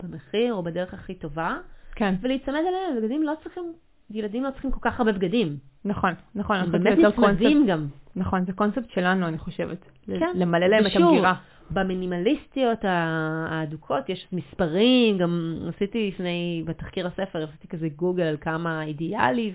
במחיר 0.04 0.54
או 0.54 0.64
בדרך 0.64 0.94
הכי 0.94 1.16
טובה, 1.16 1.58
כן, 1.96 2.16
ולהיצמד 2.22 2.56
אליהם. 2.56 3.02
בגדים 3.02 3.24
לא 3.24 3.34
צריכים, 3.44 3.74
ילדים 4.12 4.44
לא 4.44 4.52
צריכים 4.52 4.72
כל 4.72 4.80
כך 4.82 5.00
הרבה 5.00 5.12
בגדים. 5.12 5.58
נכון, 5.86 6.14
נכון. 6.36 6.56
הם 6.56 6.72
באמת 6.72 6.98
נצמדים 6.98 7.68
גם. 7.68 7.88
נכון, 8.16 8.46
זה 8.46 8.54
קונספט 8.54 8.90
שלנו, 8.90 9.28
אני 9.28 9.38
חושבת. 9.38 9.90
כן. 10.06 10.32
למלא 10.36 10.68
להם 10.68 10.86
את 10.86 10.92
ושוב, 10.92 11.04
המגירה. 11.04 11.34
במינימליסטיות 11.70 12.80
האדוקות 12.84 14.10
יש 14.10 14.28
מספרים, 14.32 15.18
גם 15.18 15.56
עשיתי 15.76 16.12
לפני, 16.14 16.64
בתחקיר 16.66 17.08
הספר, 17.08 17.44
עשיתי 17.44 17.68
כזה 17.68 17.90
גוגל 17.90 18.24
על 18.24 18.38
כמה 18.42 18.84
אידיאלי, 18.84 19.52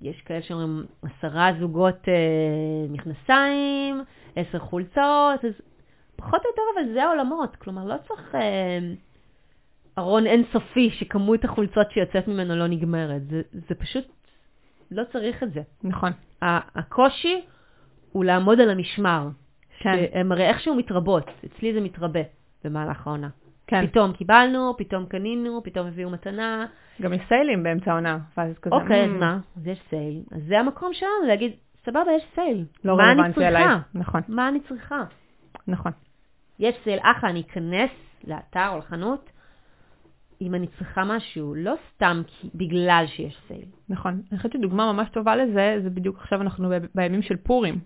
ויש 0.00 0.20
כאלה 0.20 0.42
שאומרים 0.42 0.84
עשרה 1.02 1.50
זוגות 1.60 2.08
אה, 2.08 2.86
מכנסיים, 2.88 4.02
עשר 4.36 4.58
חולצות, 4.58 5.44
אז 5.44 5.52
פחות 6.16 6.40
או 6.44 6.50
יותר 6.50 6.62
אבל 6.74 6.92
זה 6.92 7.04
העולמות, 7.04 7.56
כלומר 7.56 7.84
לא 7.84 7.94
צריך 8.08 8.34
אה, 8.34 8.78
ארון 9.98 10.26
אינסופי 10.26 10.90
שכמות 10.90 11.44
החולצות 11.44 11.90
שיוצאת 11.90 12.28
ממנו 12.28 12.56
לא 12.56 12.66
נגמרת, 12.66 13.28
זה, 13.30 13.42
זה 13.68 13.74
פשוט, 13.74 14.04
לא 14.90 15.02
צריך 15.12 15.42
את 15.42 15.52
זה. 15.52 15.60
נכון. 15.82 16.12
הקושי 16.42 17.44
הוא 18.12 18.24
לעמוד 18.24 18.60
על 18.60 18.70
המשמר. 18.70 19.28
כן. 19.78 19.96
שהן 19.96 20.32
הרי 20.32 20.48
איכשהו 20.48 20.74
מתרבות, 20.74 21.24
אצלי 21.46 21.74
זה 21.74 21.80
מתרבה 21.80 22.20
במהלך 22.64 23.06
העונה. 23.06 23.28
כן. 23.66 23.86
פתאום 23.86 24.12
קיבלנו, 24.12 24.74
פתאום 24.78 25.06
קנינו, 25.06 25.60
פתאום 25.64 25.86
הביאו 25.86 26.10
מתנה. 26.10 26.66
גם 27.02 27.12
יש 27.12 27.20
סיילים 27.28 27.62
באמצע 27.62 27.90
העונה, 27.92 28.18
ואז 28.36 28.58
כזה... 28.58 28.74
אוקיי, 28.74 29.04
אז 29.04 29.10
"מ, 29.10 29.20
מה? 29.20 29.38
אז 29.56 29.66
יש 29.66 29.78
סייל. 29.90 30.22
אז 30.32 30.42
זה 30.48 30.60
המקום 30.60 30.94
שלנו 30.94 31.12
להגיד, 31.28 31.52
סבבה, 31.84 32.12
יש 32.16 32.24
סייל. 32.34 32.64
לא 32.84 32.94
רלוונטי 32.94 33.46
אליי. 33.46 33.64
נכון, 33.94 34.20
מה 34.28 34.48
אני 34.48 34.60
צריכה? 34.60 35.04
נכון. 35.68 35.92
יש 36.58 36.74
סייל 36.84 36.98
אחלה, 37.02 37.30
אני 37.30 37.40
אכנס 37.40 37.90
לאתר 38.24 38.68
או 38.72 38.78
לחנות, 38.78 39.30
אם 40.40 40.54
אני 40.54 40.66
צריכה 40.66 41.04
משהו, 41.04 41.54
לא 41.54 41.74
סתם 41.94 42.22
כי, 42.26 42.50
בגלל 42.54 43.04
שיש 43.06 43.38
סייל. 43.48 43.64
נכון. 43.88 44.22
אני 44.30 44.36
חושבת 44.38 44.52
שדוגמה 44.52 44.92
ממש 44.92 45.08
טובה 45.08 45.36
לזה, 45.36 45.78
זה 45.82 45.90
בדיוק 45.90 46.18
עכשיו 46.18 46.40
אנחנו 46.40 46.68
ב- 46.68 46.86
בימים 46.94 47.22
של 47.22 47.36
פורים. 47.36 47.78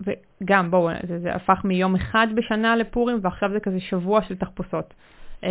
וגם, 0.00 0.70
בואו, 0.70 0.90
זה, 1.08 1.18
זה 1.18 1.34
הפך 1.34 1.60
מיום 1.64 1.94
אחד 1.94 2.26
בשנה 2.34 2.76
לפורים, 2.76 3.18
ועכשיו 3.22 3.50
זה 3.52 3.60
כזה 3.60 3.80
שבוע 3.80 4.22
של 4.22 4.36
תחפושות. 4.36 4.94
אמ, 5.42 5.48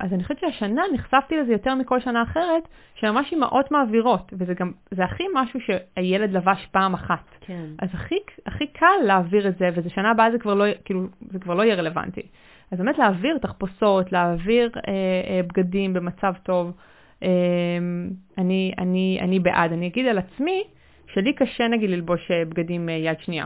אז 0.00 0.12
אני 0.12 0.22
חושבת 0.22 0.38
שהשנה 0.40 0.82
נחשפתי 0.94 1.36
לזה 1.36 1.52
יותר 1.52 1.74
מכל 1.74 2.00
שנה 2.00 2.22
אחרת, 2.22 2.68
שממש 2.94 3.32
אימהות 3.32 3.70
מעבירות, 3.70 4.32
וזה 4.32 4.54
גם, 4.54 4.72
זה 4.90 5.04
הכי 5.04 5.24
משהו 5.34 5.60
שהילד 5.60 6.32
לבש 6.32 6.66
פעם 6.70 6.94
אחת. 6.94 7.24
כן. 7.40 7.64
אז 7.78 7.88
הכי, 7.92 8.14
הכי 8.46 8.66
קל 8.66 8.86
להעביר 9.04 9.48
את 9.48 9.58
זה, 9.58 9.70
וזה 9.74 9.90
שנה 9.90 10.10
הבאה 10.10 10.30
זה 10.30 10.38
כבר 10.38 10.54
לא, 10.54 10.64
כאילו, 10.84 11.06
זה 11.30 11.38
כבר 11.38 11.54
לא 11.54 11.62
יהיה 11.62 11.74
רלוונטי. 11.74 12.22
אז 12.70 12.78
באמת 12.78 12.98
להעביר 12.98 13.38
תחפושות, 13.38 14.12
להעביר 14.12 14.70
אה, 14.76 14.92
אה, 14.92 15.40
בגדים 15.42 15.92
במצב 15.92 16.34
טוב, 16.42 16.72
אה, 17.22 17.28
אני, 18.38 18.72
אני, 18.78 19.18
אני 19.20 19.38
בעד. 19.38 19.72
אני 19.72 19.86
אגיד 19.86 20.06
על 20.06 20.18
עצמי, 20.18 20.64
שלי 21.14 21.32
קשה 21.32 21.68
נגיד 21.68 21.90
ללבוש 21.90 22.30
אה, 22.30 22.44
בגדים 22.44 22.88
אה, 22.88 22.94
יד 22.94 23.20
שנייה. 23.20 23.44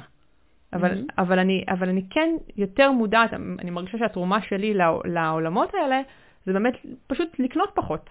אבל, 0.72 0.94
Mhm. 0.98 1.12
אבל, 1.18 1.38
אני, 1.38 1.64
אבל 1.68 1.88
אני 1.88 2.02
כן 2.10 2.28
יותר 2.56 2.92
מודעת, 2.92 3.32
אני 3.34 3.70
מרגישה 3.70 3.98
שהתרומה 3.98 4.42
שלי 4.42 4.74
לעו- 4.74 5.02
לעולמות 5.04 5.74
האלה, 5.74 6.00
זה 6.46 6.52
באמת 6.52 6.74
פשוט 7.06 7.28
לקנות 7.38 7.70
פחות. 7.74 8.10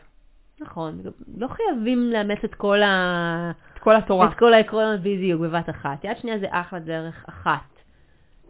נכון. 0.61 0.99
לא 1.37 1.47
חייבים 1.47 1.99
לאמץ 2.13 2.37
את 2.45 2.55
כל 2.55 2.81
ה... 2.81 3.51
את 3.73 3.79
כל 3.79 3.95
התורה. 3.95 4.27
את 4.27 4.37
כל 4.37 4.53
העקרונות 4.53 4.99
בדיוק 4.99 5.41
בבת 5.41 5.69
אחת. 5.69 6.03
יד 6.03 6.17
שנייה 6.17 6.39
זה 6.39 6.45
אחלה 6.49 6.79
דרך 6.79 7.25
אחת 7.29 7.59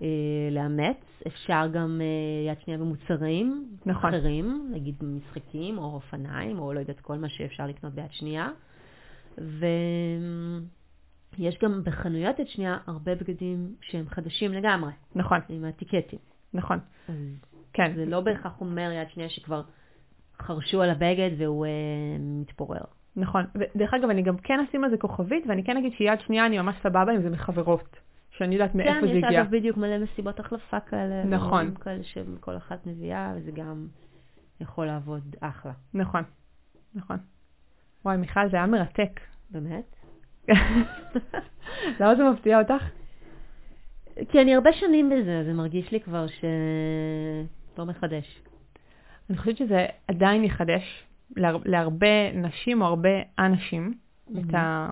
אה, 0.01 0.07
לאמץ. 0.51 0.97
אפשר 1.27 1.67
גם 1.73 2.01
אה, 2.01 2.51
יד 2.51 2.61
שנייה 2.61 2.79
במוצרים 2.79 3.65
נכון. 3.85 4.13
אחרים, 4.13 4.69
נגיד 4.73 4.95
משחקים 5.03 5.77
או 5.77 5.83
אופניים, 5.93 6.59
או 6.59 6.73
לא 6.73 6.79
יודעת, 6.79 6.99
כל 6.99 7.15
מה 7.17 7.29
שאפשר 7.29 7.67
לקנות 7.67 7.93
ביד 7.93 8.11
שנייה. 8.11 8.49
ויש 11.37 11.57
גם 11.63 11.83
בחנויות 11.83 12.39
יד 12.39 12.47
שנייה 12.47 12.77
הרבה 12.87 13.15
בגדים 13.15 13.75
שהם 13.81 14.09
חדשים 14.09 14.53
לגמרי, 14.53 14.91
נכון, 15.15 15.39
עם 15.49 15.65
הטיקטים. 15.65 16.19
נכון. 16.53 16.79
כן, 17.73 17.95
זה 17.95 18.05
לא 18.05 18.21
בהכרח 18.21 18.61
אומר 18.61 18.91
יד 18.91 19.09
שנייה 19.09 19.29
שכבר 19.29 19.61
חרשו 20.41 20.81
על 20.81 20.89
הבגד 20.89 21.29
והוא 21.37 21.65
אה, 21.65 21.71
מתפורר. 22.19 22.81
נכון. 23.15 23.45
ודרך 23.55 23.93
אגב, 23.93 24.09
אני 24.09 24.21
גם 24.21 24.37
כן 24.37 24.59
אשים 24.69 24.83
על 24.83 24.89
זה 24.89 24.97
כוכבית, 24.97 25.43
ואני 25.47 25.63
כן 25.63 25.77
אגיד 25.77 25.93
שיד 25.97 26.19
שנייה 26.19 26.45
אני 26.45 26.59
ממש 26.59 26.75
סבבה 26.83 27.15
אם 27.15 27.21
זה 27.21 27.29
מחברות. 27.29 27.97
שאני 28.31 28.55
יודעת 28.55 28.75
מאיפה 28.75 28.93
כן, 28.93 29.01
זה 29.01 29.07
יש 29.07 29.23
הגיע. 29.23 29.41
אגב 29.41 29.51
בדיוק 29.51 29.77
מלא 29.77 29.97
מסיבות 29.97 30.39
החלפה 30.39 30.79
כאלה. 30.79 31.23
נכון. 31.23 31.75
כאלה 31.75 32.03
שכל 32.03 32.57
אחת 32.57 32.87
מביאה, 32.87 33.33
וזה 33.35 33.51
גם 33.51 33.87
יכול 34.61 34.85
לעבוד 34.85 35.35
אחלה. 35.39 35.71
נכון, 35.93 36.23
נכון. 36.95 37.17
וואי, 38.05 38.17
מיכל, 38.17 38.49
זה 38.51 38.57
היה 38.57 38.65
מרתק. 38.65 39.19
באמת? 39.51 39.95
למה 41.99 42.15
זה 42.15 42.23
מפתיע 42.23 42.59
אותך? 42.59 42.83
כי 44.29 44.41
אני 44.41 44.55
הרבה 44.55 44.73
שנים 44.73 45.09
בזה, 45.09 45.43
זה 45.45 45.53
מרגיש 45.53 45.91
לי 45.91 45.99
כבר 45.99 46.27
ש... 46.27 46.45
לא 47.77 47.85
מחדש. 47.85 48.41
אני 49.29 49.37
חושבת 49.37 49.57
שזה 49.57 49.85
עדיין 50.07 50.43
יחדש 50.43 51.03
להר- 51.35 51.61
להרבה 51.65 52.31
נשים 52.33 52.81
או 52.81 52.87
הרבה 52.87 53.09
אנשים 53.39 53.93
את, 54.39 54.53
ה, 54.53 54.89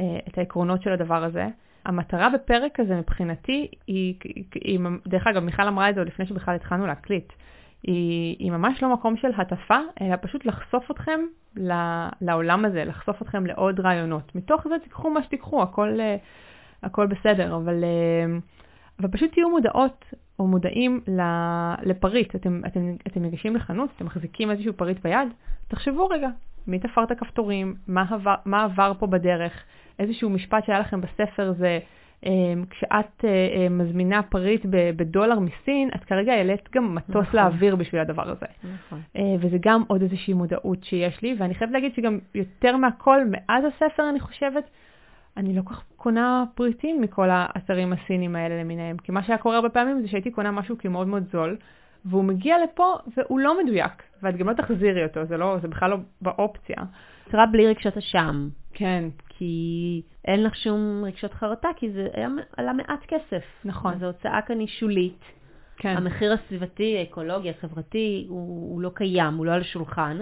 אה, 0.00 0.18
את 0.28 0.38
העקרונות 0.38 0.82
של 0.82 0.92
הדבר 0.92 1.24
הזה. 1.24 1.46
המטרה 1.84 2.28
בפרק 2.30 2.80
הזה 2.80 2.96
מבחינתי 2.96 3.68
היא, 3.86 4.14
היא, 4.54 4.80
דרך 5.06 5.26
אגב, 5.26 5.42
מיכל 5.42 5.68
אמרה 5.68 5.90
את 5.90 5.94
זה 5.94 6.00
עוד 6.00 6.08
לפני 6.08 6.26
שבכלל 6.26 6.54
התחלנו 6.54 6.86
להקליט, 6.86 7.32
היא, 7.86 8.36
היא 8.38 8.50
ממש 8.50 8.82
לא 8.82 8.92
מקום 8.92 9.16
של 9.16 9.30
הטפה, 9.36 9.78
אלא 10.00 10.16
פשוט 10.20 10.46
לחשוף 10.46 10.90
אתכם 10.90 11.20
לעולם 12.20 12.64
הזה, 12.64 12.84
לחשוף 12.84 13.22
אתכם 13.22 13.46
לעוד 13.46 13.80
רעיונות. 13.80 14.34
מתוך 14.34 14.68
זה 14.68 14.74
תיקחו 14.82 15.10
מה 15.10 15.22
שתיקחו, 15.22 15.62
הכל, 15.62 16.00
אה, 16.00 16.16
הכל 16.82 17.06
בסדר, 17.06 17.56
אבל, 17.56 17.84
אה, 17.84 18.38
אבל 19.00 19.08
פשוט 19.08 19.32
תהיו 19.32 19.50
מודעות 19.50 20.04
או 20.38 20.46
מודעים 20.46 21.00
לפריט. 21.82 22.34
אתם, 22.34 22.60
אתם, 22.66 22.96
אתם 23.06 23.22
ניגשים 23.22 23.56
לחנות, 23.56 23.90
אתם 23.96 24.06
מחזיקים 24.06 24.50
איזשהו 24.50 24.72
פריט 24.72 25.02
ביד, 25.02 25.28
תחשבו 25.68 26.06
רגע, 26.06 26.28
מי 26.66 26.78
תפר 26.78 27.04
את 27.04 27.10
הכפתורים, 27.10 27.74
מה 27.88 28.04
עבר, 28.10 28.34
מה 28.44 28.64
עבר 28.64 28.92
פה 28.98 29.06
בדרך, 29.06 29.52
איזשהו 29.98 30.30
משפט 30.30 30.64
שהיה 30.64 30.80
לכם 30.80 31.00
בספר 31.00 31.52
זה, 31.52 31.78
כשאת 32.70 33.24
אה, 33.24 33.28
אה, 33.30 33.68
מזמינה 33.68 34.22
פריט 34.22 34.66
בדולר 34.96 35.38
מסין, 35.38 35.90
את 35.94 36.04
כרגע 36.04 36.32
העלית 36.32 36.68
גם 36.74 36.94
מטוס 36.94 37.26
נכון. 37.26 37.40
לאוויר 37.40 37.76
בשביל 37.76 38.00
הדבר 38.00 38.30
הזה. 38.30 38.46
נכון. 38.76 39.00
אה, 39.16 39.22
וזה 39.40 39.56
גם 39.60 39.82
עוד 39.86 40.02
איזושהי 40.02 40.34
מודעות 40.34 40.84
שיש 40.84 41.22
לי, 41.22 41.36
ואני 41.38 41.54
חייבת 41.54 41.72
להגיד 41.72 41.94
שגם 41.94 42.18
יותר 42.34 42.76
מהכל, 42.76 43.20
מאז 43.30 43.64
הספר 43.64 44.08
אני 44.10 44.20
חושבת, 44.20 44.70
אני 45.36 45.56
לא 45.56 45.62
כל 45.62 45.74
כך 45.74 45.84
קונה 45.96 46.44
פריטים 46.54 47.00
מכל 47.00 47.28
האתרים 47.30 47.92
הסינים 47.92 48.36
האלה 48.36 48.60
למיניהם, 48.60 48.96
כי 48.96 49.12
מה 49.12 49.22
שהיה 49.22 49.38
קורה 49.38 49.56
הרבה 49.56 49.68
פעמים 49.68 50.00
זה 50.02 50.08
שהייתי 50.08 50.30
קונה 50.30 50.50
משהו 50.50 50.78
כי 50.78 50.88
מאוד 50.88 51.08
מאוד 51.08 51.24
זול, 51.32 51.56
והוא 52.04 52.24
מגיע 52.24 52.56
לפה 52.64 52.94
והוא 53.16 53.40
לא 53.40 53.62
מדויק, 53.64 54.02
ואת 54.22 54.36
גם 54.36 54.48
לא 54.48 54.54
תחזירי 54.54 55.04
אותו, 55.04 55.24
זה, 55.24 55.36
לא, 55.36 55.56
זה 55.62 55.68
בכלל 55.68 55.90
לא 55.90 55.96
באופציה. 56.20 56.76
קרה 57.30 57.46
בלי 57.46 57.66
רגשות 57.66 57.96
אשם, 57.96 58.48
כן, 58.72 59.04
כי 59.28 60.02
אין 60.24 60.42
לך 60.42 60.56
שום 60.56 61.02
רגשות 61.04 61.32
חרטה, 61.32 61.68
כי 61.76 61.90
זה 61.90 62.08
היה, 62.12 62.28
עלה 62.56 62.72
מעט 62.72 63.04
כסף. 63.08 63.44
נכון. 63.64 63.94
אז 63.94 64.02
ההוצאה 64.02 64.42
כאן 64.46 64.58
היא 64.58 64.68
שולית. 64.68 65.24
כן, 65.76 65.96
המחיר 65.96 66.32
הסביבתי, 66.32 66.98
האקולוגי, 66.98 67.50
החברתי, 67.50 68.26
הוא, 68.28 68.72
הוא 68.72 68.82
לא 68.82 68.90
קיים, 68.94 69.34
הוא 69.34 69.46
לא 69.46 69.52
על 69.52 69.60
השולחן, 69.60 70.18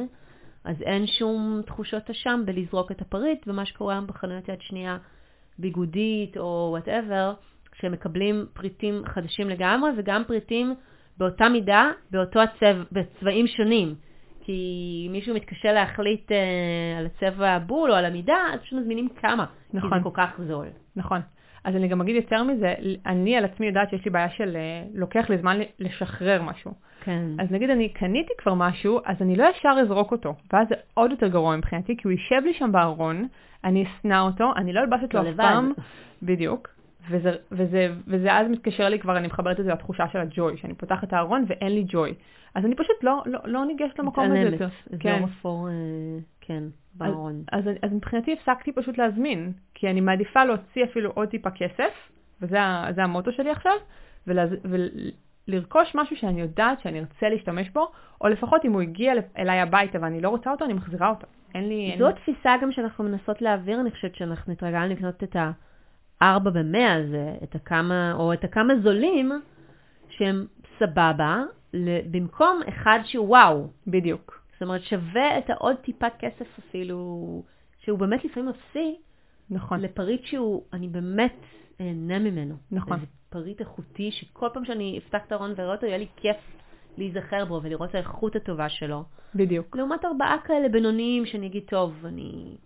אז 0.64 0.82
אין 0.82 1.06
שום 1.06 1.60
תחושות 1.66 2.10
אשם 2.10 2.42
בלזרוק 2.44 2.92
את 2.92 3.00
הפריט, 3.00 3.44
ומה 3.46 3.66
שקורה 3.66 3.94
היום 3.94 4.06
בחנויות 4.06 4.48
יד 4.48 4.60
שנייה, 4.60 4.98
ביגודית 5.58 6.36
או 6.36 6.68
whatever, 6.70 7.34
כשהם 7.72 7.92
מקבלים 7.92 8.46
פריטים 8.52 9.02
חדשים 9.06 9.48
לגמרי, 9.48 9.90
וגם 9.96 10.24
פריטים 10.26 10.74
באותה 11.18 11.48
מידה, 11.48 11.90
באותו 12.10 12.40
הצבע, 12.40 12.82
בצבעים 12.92 13.46
שונים. 13.46 13.94
כי 14.44 15.08
מישהו 15.10 15.34
מתקשה 15.34 15.72
להחליט 15.72 16.32
אה, 16.32 16.98
על 16.98 17.06
הצבע 17.06 17.50
הבול 17.50 17.90
או 17.90 17.96
על 17.96 18.04
המידה, 18.04 18.36
אז 18.54 18.60
פשוט 18.60 18.78
מזמינים 18.78 19.08
כמה, 19.08 19.46
כי 19.70 19.76
נכון. 19.76 19.98
זה 19.98 20.04
כל 20.04 20.10
כך 20.14 20.40
זול. 20.46 20.66
נכון. 20.96 21.20
אז 21.64 21.76
אני 21.76 21.88
גם 21.88 22.00
אגיד 22.00 22.16
יותר 22.16 22.42
מזה, 22.42 22.74
אני 23.06 23.36
על 23.36 23.44
עצמי 23.44 23.66
יודעת 23.66 23.90
שיש 23.90 24.04
לי 24.04 24.10
בעיה 24.10 24.30
של 24.30 24.56
אה, 24.56 24.84
לוקח 24.94 25.30
לי 25.30 25.38
זמן 25.38 25.58
לשחרר 25.78 26.42
משהו. 26.42 26.72
כן. 27.04 27.22
אז 27.38 27.50
נגיד 27.50 27.70
אני 27.70 27.88
קניתי 27.88 28.32
כבר 28.38 28.54
משהו, 28.54 29.00
אז 29.04 29.16
אני 29.20 29.36
לא 29.36 29.44
ישר 29.56 29.74
אזרוק 29.82 30.12
אותו, 30.12 30.34
ואז 30.52 30.68
זה 30.68 30.74
עוד 30.94 31.10
יותר 31.10 31.28
גרוע 31.28 31.56
מבחינתי, 31.56 31.96
כי 31.96 32.02
הוא 32.04 32.12
יישב 32.12 32.44
לי 32.44 32.54
שם 32.54 32.72
בארון, 32.72 33.28
אני 33.64 33.84
אשנא 33.84 34.20
אותו, 34.20 34.52
אני 34.56 34.72
לא 34.72 34.80
אלבש 34.80 35.02
אותו 35.02 35.20
אף. 35.20 35.36
פעם, 35.36 35.72
בדיוק, 36.22 36.68
וזה, 37.10 37.32
וזה, 37.52 37.88
וזה 38.06 38.32
אז 38.32 38.46
מתקשר 38.50 38.88
לי 38.88 38.98
כבר, 38.98 39.16
אני 39.16 39.26
מחברת 39.26 39.60
את 39.60 39.64
זה 39.64 39.70
לתחושה 39.72 40.04
של 40.12 40.18
הג'וי, 40.18 40.56
שאני 40.56 40.74
פותחת 40.74 41.04
את 41.04 41.12
הארון 41.12 41.44
ואין 41.48 41.72
לי 41.72 41.84
ג'וי. 41.88 42.14
אז 42.54 42.64
אני 42.64 42.74
פשוט 42.74 42.96
לא, 43.02 43.22
לא, 43.26 43.38
לא 43.44 43.64
ניגשת 43.64 43.98
למקום 43.98 44.24
הזה 44.24 44.34
מתעלמת. 44.34 44.60
יותר. 44.60 44.68
אזור 45.16 45.28
אפור, 45.28 45.68
אה, 45.68 45.72
כן, 46.40 46.62
בארון. 46.94 47.42
אז, 47.52 47.68
אז, 47.68 47.74
אז 47.82 47.92
מבחינתי 47.92 48.32
הפסקתי 48.32 48.72
פשוט 48.72 48.98
להזמין, 48.98 49.52
כי 49.74 49.90
אני 49.90 50.00
מעדיפה 50.00 50.44
להוציא 50.44 50.84
אפילו 50.84 51.10
עוד 51.10 51.28
טיפה 51.28 51.50
כסף, 51.50 51.90
וזה 52.40 52.62
ה- 52.62 52.86
זה 52.94 53.02
המוטו 53.02 53.32
שלי 53.32 53.50
עכשיו, 53.50 53.72
ולהז, 54.26 54.50
ולרכוש 55.48 55.92
משהו 55.94 56.16
שאני 56.16 56.40
יודעת 56.40 56.80
שאני 56.80 57.00
ארצה 57.00 57.28
להשתמש 57.28 57.70
בו, 57.70 57.90
או 58.20 58.28
לפחות 58.28 58.64
אם 58.64 58.72
הוא 58.72 58.80
הגיע 58.80 59.12
אליי 59.38 59.60
הביתה 59.60 59.98
ואני 60.02 60.20
לא 60.20 60.28
רוצה 60.28 60.50
אותו, 60.50 60.64
אני 60.64 60.72
מחזירה 60.72 61.10
אותו. 61.10 61.26
אין 61.54 61.68
לי... 61.68 61.90
אין 61.90 61.98
זו 61.98 62.06
לי... 62.06 62.12
התפיסה 62.12 62.54
גם 62.62 62.72
שאנחנו 62.72 63.04
מנסות 63.04 63.42
להעביר, 63.42 63.80
אני 63.80 63.90
חושבת 63.90 64.14
שאנחנו 64.14 64.52
התרגלנו 64.52 64.92
לקנות 64.92 65.22
את 65.22 65.36
הארבע 66.20 66.50
במאה 66.50 66.94
הזה, 66.94 67.34
את 67.42 67.54
הכמה, 67.54 68.12
או 68.14 68.32
את 68.32 68.44
הכמה 68.44 68.74
זולים, 68.82 69.32
שהם 70.08 70.46
סבבה, 70.78 71.42
במקום 72.10 72.60
אחד 72.68 72.98
שהוא 73.04 73.28
וואו. 73.28 73.68
בדיוק. 73.86 74.42
זאת 74.52 74.62
אומרת, 74.62 74.82
שווה 74.82 75.38
את 75.38 75.50
העוד 75.50 75.76
טיפת 75.76 76.12
כסף 76.18 76.58
אפילו, 76.58 77.42
שהוא 77.78 77.98
באמת 77.98 78.24
לפעמים 78.24 78.48
אפסי, 78.48 78.96
נכון. 79.50 79.80
לפריט 79.80 80.24
שהוא, 80.24 80.62
אני 80.72 80.88
באמת 80.88 81.36
אהנה 81.80 82.18
ממנו. 82.18 82.54
נכון. 82.70 83.00
זה 83.00 83.06
פריט 83.30 83.60
איכותי, 83.60 84.10
שכל 84.12 84.48
פעם 84.52 84.64
שאני 84.64 85.00
אפתח 85.04 85.20
את 85.26 85.32
הארון 85.32 85.52
ואראה 85.56 85.74
אותו, 85.74 85.86
יהיה 85.86 85.98
לי 85.98 86.06
כיף 86.16 86.36
להיזכר 86.98 87.44
בו 87.44 87.60
ולראות 87.62 87.90
את 87.90 87.94
האיכות 87.94 88.36
הטובה 88.36 88.68
שלו. 88.68 89.04
בדיוק. 89.34 89.76
לעומת 89.76 90.04
ארבעה 90.04 90.36
כאלה 90.44 90.68
בינוניים, 90.68 91.26
שאני 91.26 91.46
אגיד, 91.46 91.62
טוב, 91.66 92.06
אני 92.06 92.56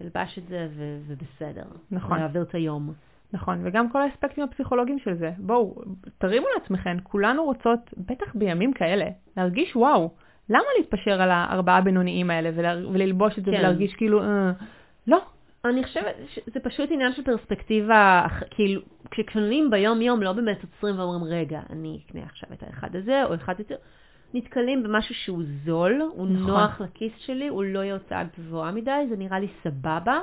אלבש 0.00 0.38
את 0.38 0.48
זה 0.48 0.68
ובסדר. 1.06 1.64
נכון. 1.90 2.18
להעביר 2.18 2.42
את 2.42 2.54
היום. 2.54 2.92
נכון, 3.32 3.60
וגם 3.64 3.90
כל 3.90 4.02
האספקטים 4.02 4.44
הפסיכולוגיים 4.44 4.98
של 4.98 5.14
זה. 5.14 5.30
בואו, 5.38 5.82
תרימו 6.18 6.46
לעצמכם, 6.58 6.96
כולנו 7.02 7.44
רוצות, 7.44 7.80
בטח 7.96 8.34
בימים 8.34 8.72
כאלה, 8.72 9.06
להרגיש 9.36 9.76
וואו. 9.76 10.10
למה 10.50 10.64
להתפשר 10.78 11.22
על 11.22 11.30
הארבעה 11.30 11.78
הבינוניים 11.78 12.30
האלה 12.30 12.50
ול, 12.54 12.86
וללבוש 12.92 13.38
את 13.38 13.44
זה 13.44 13.50
כן. 13.50 13.58
ולהרגיש 13.58 13.94
כאילו, 13.94 14.22
אה, 14.22 14.52
לא, 15.06 15.18
אני 15.64 15.84
חושבת 15.84 16.14
שזה 16.28 16.60
פשוט 16.62 16.90
עניין 16.90 17.12
של 17.12 17.24
פרספקטיבה, 17.24 18.26
כאילו, 18.50 18.82
כשקונים 19.10 19.70
ביום-יום 19.70 20.22
לא 20.22 20.32
באמת 20.32 20.58
עוצרים 20.62 20.98
ואומרים, 20.98 21.24
רגע, 21.24 21.60
אני 21.70 22.00
אקנה 22.06 22.22
עכשיו 22.22 22.48
את 22.52 22.62
האחד 22.62 22.96
הזה 22.96 23.24
או 23.24 23.34
אחד 23.34 23.54
יותר. 23.58 23.76
נתקלים 24.34 24.82
במשהו 24.82 25.14
שהוא 25.14 25.42
זול, 25.64 26.02
הוא 26.14 26.28
נכון. 26.28 26.46
נוח 26.46 26.80
לכיס 26.80 27.12
שלי, 27.18 27.48
הוא 27.48 27.64
לא 27.64 27.78
יהיה 27.78 27.94
הוצאה 27.94 28.22
גבוהה 28.38 28.72
מדי, 28.72 29.06
זה 29.08 29.16
נראה 29.16 29.38
לי 29.38 29.48
סבבה, 29.62 30.20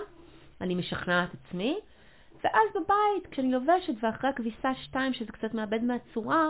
אני 0.62 0.76
משכנעת 0.76 1.30
עצמי, 1.34 1.78
ואז 2.44 2.64
בבית, 2.76 3.28
כשאני 3.32 3.52
לובשת 3.52 3.94
ואחרי 4.04 4.30
הכביסה 4.30 4.76
2, 4.76 5.14
שזה 5.14 5.32
קצת 5.32 5.54
מאבד 5.54 5.84
מהצורה, 5.84 6.50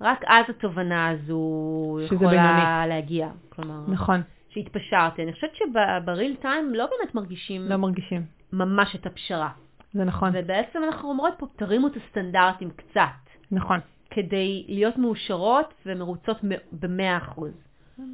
רק 0.00 0.24
אז 0.26 0.44
התובנה 0.48 1.08
הזו 1.08 1.98
יכולה 2.02 2.30
בינוני. 2.30 2.88
להגיע. 2.88 3.28
כלומר, 3.48 3.80
נכון, 3.88 4.22
שהתפשרתי. 4.48 5.22
אני 5.22 5.32
חושבת 5.32 5.50
שבריל 5.54 6.36
טיים 6.36 6.74
לא 6.74 6.86
באמת 6.86 7.14
מרגישים 7.14 7.62
לא 7.68 7.76
מרגישים. 7.76 8.22
ממש 8.52 8.96
את 8.96 9.06
הפשרה. 9.06 9.50
זה 9.92 10.04
נכון, 10.04 10.30
ובעצם 10.34 10.84
אנחנו 10.84 11.08
אומרות 11.08 11.34
פה, 11.38 11.46
תרימו 11.56 11.86
את 11.86 11.92
הסטנדרטים 11.96 12.70
קצת, 12.70 13.30
נכון. 13.50 13.80
כדי 14.10 14.64
להיות 14.68 14.98
מאושרות 14.98 15.74
ומרוצות 15.86 16.36
ב-100%, 16.72 17.42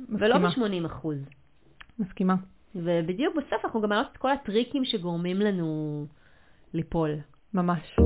ולא 0.09 0.39
מסכימה, 0.39 0.89
ב-80%. 0.89 1.09
מסכימה. 1.99 2.35
ובדיוק 2.75 3.37
בסוף 3.37 3.65
אנחנו 3.65 3.81
גם 3.81 3.89
מעלות 3.89 4.07
את 4.13 4.17
כל 4.17 4.31
הטריקים 4.31 4.85
שגורמים 4.85 5.41
לנו 5.41 6.07
ליפול. 6.75 7.11
ממש. 7.55 7.97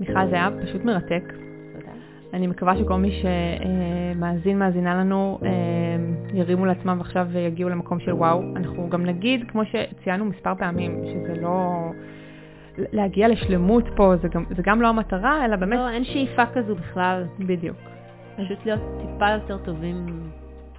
מיכל, 0.00 0.30
זה 0.30 0.34
היה 0.34 0.48
פשוט 0.62 0.84
מרתק. 0.84 1.22
תודה. 1.74 1.92
אני 2.32 2.46
מקווה 2.46 2.76
שכל 2.78 2.96
מי 2.96 3.22
שמאזין, 3.22 4.58
מאזינה 4.58 4.94
לנו, 4.94 5.38
אה, 5.42 5.50
ירימו 6.34 6.66
לעצמם 6.66 6.96
ועכשיו 6.98 7.26
יגיעו 7.38 7.68
למקום 7.70 8.00
של 8.00 8.12
וואו. 8.12 8.42
אנחנו 8.56 8.88
גם 8.88 9.06
נגיד, 9.06 9.50
כמו 9.50 9.62
שציינו 9.64 10.24
מספר 10.24 10.54
פעמים, 10.54 11.00
שזה 11.04 11.40
לא... 11.40 11.90
להגיע 12.78 13.28
לשלמות 13.28 13.84
פה, 13.96 14.14
זה 14.22 14.28
גם, 14.28 14.44
זה 14.56 14.62
גם 14.62 14.82
לא 14.82 14.88
המטרה, 14.88 15.44
אלא 15.44 15.56
באמת... 15.56 15.78
לא, 15.78 15.90
אין 15.90 16.04
שאיפה 16.04 16.46
כזו 16.46 16.74
בכלל. 16.74 17.24
בדיוק. 17.38 17.76
פשוט 18.36 18.66
להיות 18.66 18.80
טיפה 19.00 19.30
יותר 19.30 19.58
טובים 19.58 20.06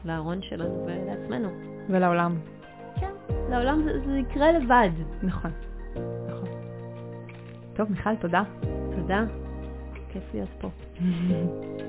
לארון 0.05 0.41
שלנו 0.41 0.85
ולעצמנו. 0.85 1.49
ולעולם. 1.89 2.35
כן, 2.99 3.11
לעולם 3.49 3.81
זה, 3.83 3.99
זה 4.05 4.17
יקרה 4.17 4.51
לבד. 4.51 4.89
נכון. 5.23 5.51
נכון. 6.29 6.49
טוב, 7.73 7.91
מיכל, 7.91 8.15
תודה. 8.15 8.43
תודה. 8.95 9.23
כיף 10.09 10.23
להיות 10.33 10.49
פה. 10.59 10.69